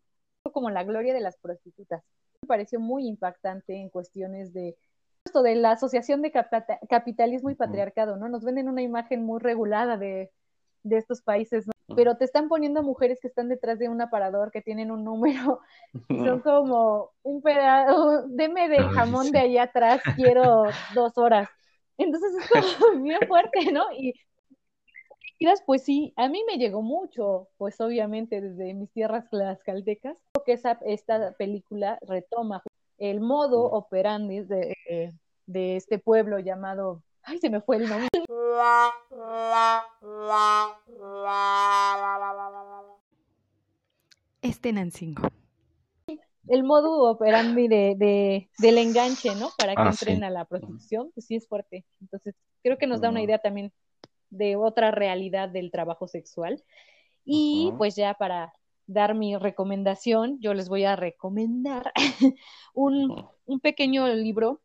[0.52, 2.02] como la gloria de las prostitutas.
[2.40, 4.76] Me pareció muy impactante en cuestiones de
[5.36, 6.32] esto de la asociación de
[6.88, 8.28] capitalismo y patriarcado, ¿no?
[8.28, 10.30] Nos venden una imagen muy regulada de,
[10.82, 11.72] de estos países, ¿no?
[11.94, 15.60] pero te están poniendo mujeres que están detrás de un aparador, que tienen un número,
[16.08, 20.64] y son como un pedazo, deme del jamón de allá atrás, quiero
[20.94, 21.48] dos horas.
[21.98, 23.84] Entonces es como bien fuerte, ¿no?
[23.92, 24.14] Y
[25.66, 30.16] pues sí, a mí me llegó mucho, pues obviamente desde mis tierras las caldecas,
[30.46, 32.62] que esa, esta película retoma
[32.98, 34.74] el modo operandi de,
[35.46, 38.08] de este pueblo llamado, ay, se me fue el nombre.
[44.42, 45.28] Este Nancingo.
[46.48, 49.48] El modo operandi de, de, del enganche, ¿no?
[49.58, 51.84] Para que ah, entren a la prostitución, pues sí es fuerte.
[52.00, 53.72] Entonces, creo que nos da una idea también
[54.30, 56.62] de otra realidad del trabajo sexual.
[57.24, 58.52] Y pues ya para
[58.86, 61.92] dar mi recomendación, yo les voy a recomendar
[62.74, 64.60] un, un pequeño libro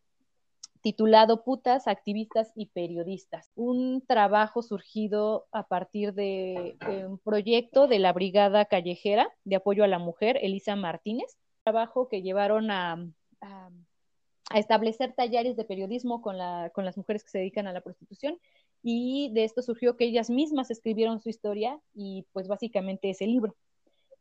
[0.82, 6.78] titulado Putas, Activistas y Periodistas, un trabajo surgido a partir de,
[7.08, 12.22] un proyecto de la Brigada Callejera de Apoyo a la Mujer, Elisa Martínez, trabajo que
[12.22, 13.06] llevaron a,
[14.54, 18.38] establecer talleres de periodismo con, la, con las mujeres que se dedican a la prostitución.
[18.84, 23.56] Y de esto surgió que ellas mismas escribieron su historia y pues básicamente ese libro.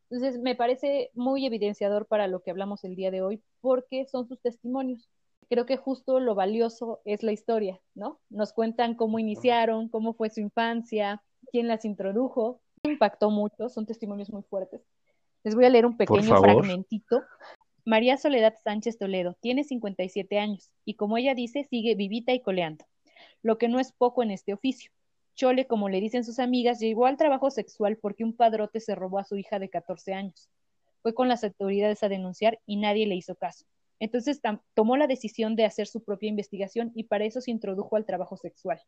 [0.09, 4.25] Entonces me parece muy evidenciador para lo que hablamos el día de hoy porque son
[4.25, 5.09] sus testimonios
[5.51, 8.21] creo que justo lo valioso es la historia, ¿no?
[8.29, 11.21] Nos cuentan cómo iniciaron, cómo fue su infancia,
[11.51, 14.81] quién las introdujo, impactó mucho, son testimonios muy fuertes.
[15.43, 17.23] Les voy a leer un pequeño fragmentito.
[17.83, 22.85] María Soledad Sánchez Toledo tiene 57 años y como ella dice, sigue vivita y coleando,
[23.41, 24.89] lo que no es poco en este oficio.
[25.35, 29.19] Chole, como le dicen sus amigas, llegó al trabajo sexual porque un padrote se robó
[29.19, 30.49] a su hija de 14 años.
[31.01, 33.65] Fue con las autoridades a denunciar y nadie le hizo caso.
[34.01, 34.41] Entonces
[34.73, 38.35] tomó la decisión de hacer su propia investigación y para eso se introdujo al trabajo
[38.35, 38.81] sexual.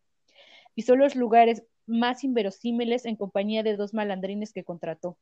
[0.75, 5.19] Visó los lugares más inverosímiles en compañía de dos malandrines que contrató.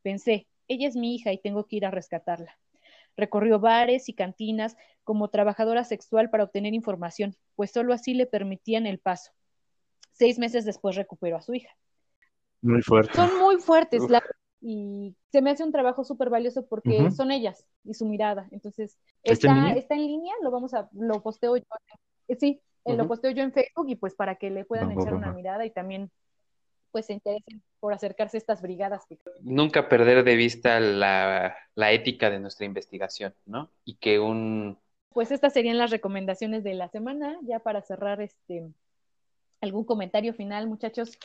[0.00, 2.58] Pensé, ella es mi hija y tengo que ir a rescatarla.
[3.14, 4.74] Recorrió bares y cantinas
[5.04, 9.32] como trabajadora sexual para obtener información, pues solo así le permitían el paso.
[10.12, 11.76] Seis meses después recuperó a su hija.
[12.62, 13.14] Muy fuertes.
[13.14, 14.00] Son muy fuertes
[14.60, 18.48] y se me hace un trabajo súper valioso porque son ellas y su mirada.
[18.50, 21.64] Entonces, ¿Está, está, en línea, lo vamos a, lo posteo yo,
[22.28, 25.14] eh, sí, eh, lo posteo yo en Facebook y pues para que le puedan echar
[25.14, 26.10] una mirada y también
[26.90, 29.04] pues se interesen por acercarse a estas brigadas.
[29.40, 33.70] Nunca perder de vista la, la ética de nuestra investigación, ¿no?
[33.84, 34.78] Y que un...
[35.10, 38.66] Pues estas serían las recomendaciones de la semana, ya para cerrar este
[39.60, 41.18] algún comentario final, muchachos.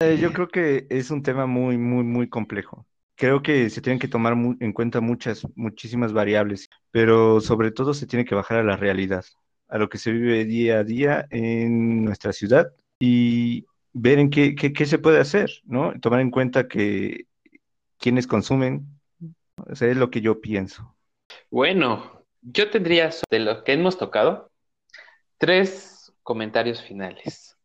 [0.00, 2.86] Eh, yo creo que es un tema muy, muy, muy complejo.
[3.16, 8.06] Creo que se tienen que tomar en cuenta muchas, muchísimas variables, pero sobre todo se
[8.06, 9.24] tiene que bajar a la realidad,
[9.66, 14.54] a lo que se vive día a día en nuestra ciudad y ver en qué,
[14.54, 15.92] qué, se puede hacer, ¿no?
[16.00, 17.26] Tomar en cuenta que
[17.98, 18.86] quienes consumen,
[19.56, 20.94] o es lo que yo pienso.
[21.50, 24.52] Bueno, yo tendría de lo que hemos tocado
[25.38, 27.56] tres comentarios finales.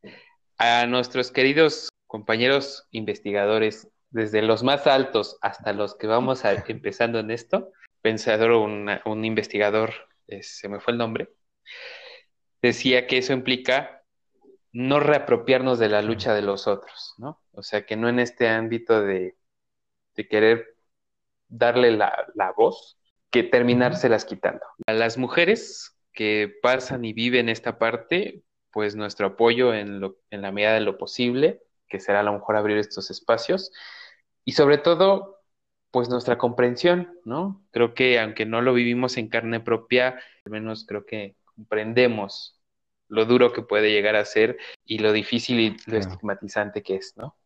[0.58, 7.18] A nuestros queridos compañeros investigadores, desde los más altos hasta los que vamos a, empezando
[7.18, 7.72] en esto,
[8.04, 9.94] pensador, un investigador,
[10.28, 11.30] eh, se me fue el nombre,
[12.62, 14.04] decía que eso implica
[14.72, 17.42] no reapropiarnos de la lucha de los otros, ¿no?
[17.52, 19.36] O sea, que no en este ámbito de,
[20.30, 20.76] querer
[21.48, 23.00] darle la, la, voz,
[23.32, 24.64] que terminárselas quitando.
[24.86, 30.44] A las mujeres que pasan y viven esta parte, pues nuestro apoyo en, lo, en
[30.44, 33.72] la medida de lo posible, que será a lo mejor abrir estos espacios.
[34.44, 35.44] Y sobre todo,
[35.92, 37.64] pues nuestra comprensión, ¿no?
[37.70, 42.60] Creo que aunque no lo vivimos en carne propia, al menos creo que comprendemos
[43.10, 47.14] lo duro que puede llegar a ser y lo difícil y lo estigmatizante que es,
[47.16, 47.38] ¿no?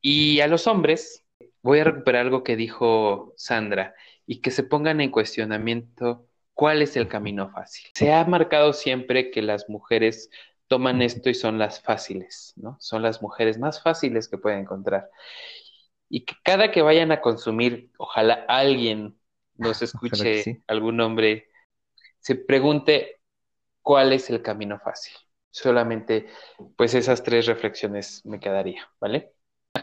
[0.00, 1.24] Y a los hombres,
[1.60, 6.96] voy a recuperar algo que dijo Sandra y que se pongan en cuestionamiento cuál es
[6.96, 7.90] el camino fácil.
[7.94, 10.30] Se ha marcado siempre que las mujeres
[10.72, 12.78] toman esto y son las fáciles, ¿no?
[12.80, 15.10] Son las mujeres más fáciles que pueden encontrar.
[16.08, 19.20] Y que cada que vayan a consumir, ojalá alguien
[19.58, 21.50] nos escuche, algún hombre,
[22.20, 23.20] se pregunte
[23.82, 25.12] cuál es el camino fácil.
[25.50, 26.28] Solamente,
[26.78, 29.34] pues esas tres reflexiones me quedaría, ¿vale?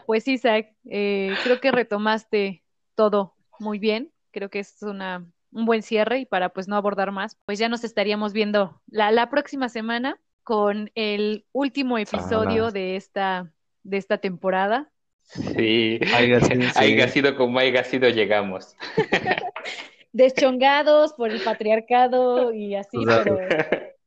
[0.06, 2.64] Pues Isaac, eh, creo que retomaste
[2.96, 4.12] todo muy bien.
[4.32, 7.68] Creo que es una un buen cierre y para pues no abordar más, pues ya
[7.68, 12.70] nos estaríamos viendo la, la próxima semana con el último episodio Ah.
[12.70, 14.90] de esta de esta temporada.
[15.22, 17.08] Sí, Haiga sido, sí.
[17.08, 18.74] sido como haiga sido, llegamos.
[20.12, 23.38] Deschongados por el patriarcado y así, O sea, pero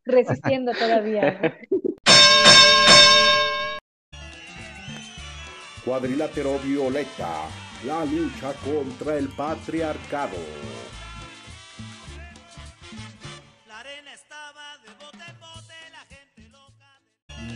[0.06, 1.58] resistiendo todavía.
[5.86, 7.46] Cuadrilátero Violeta,
[7.86, 10.38] la lucha contra el patriarcado.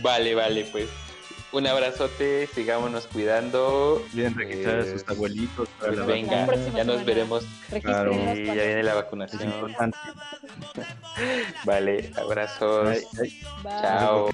[0.02, 0.88] Vale, vale, pues.
[1.50, 4.04] Un abrazote, sigámonos cuidando.
[4.12, 6.46] Bien, registrar a Eh, sus abuelitos para Pues la venga,
[6.76, 7.44] ya nos veremos.
[7.72, 9.42] Sí, para- ya viene la Es vacunación.
[9.44, 9.96] importante.
[11.64, 12.98] Vale, abrazos.
[13.16, 13.40] Bye.
[13.80, 14.28] Chao.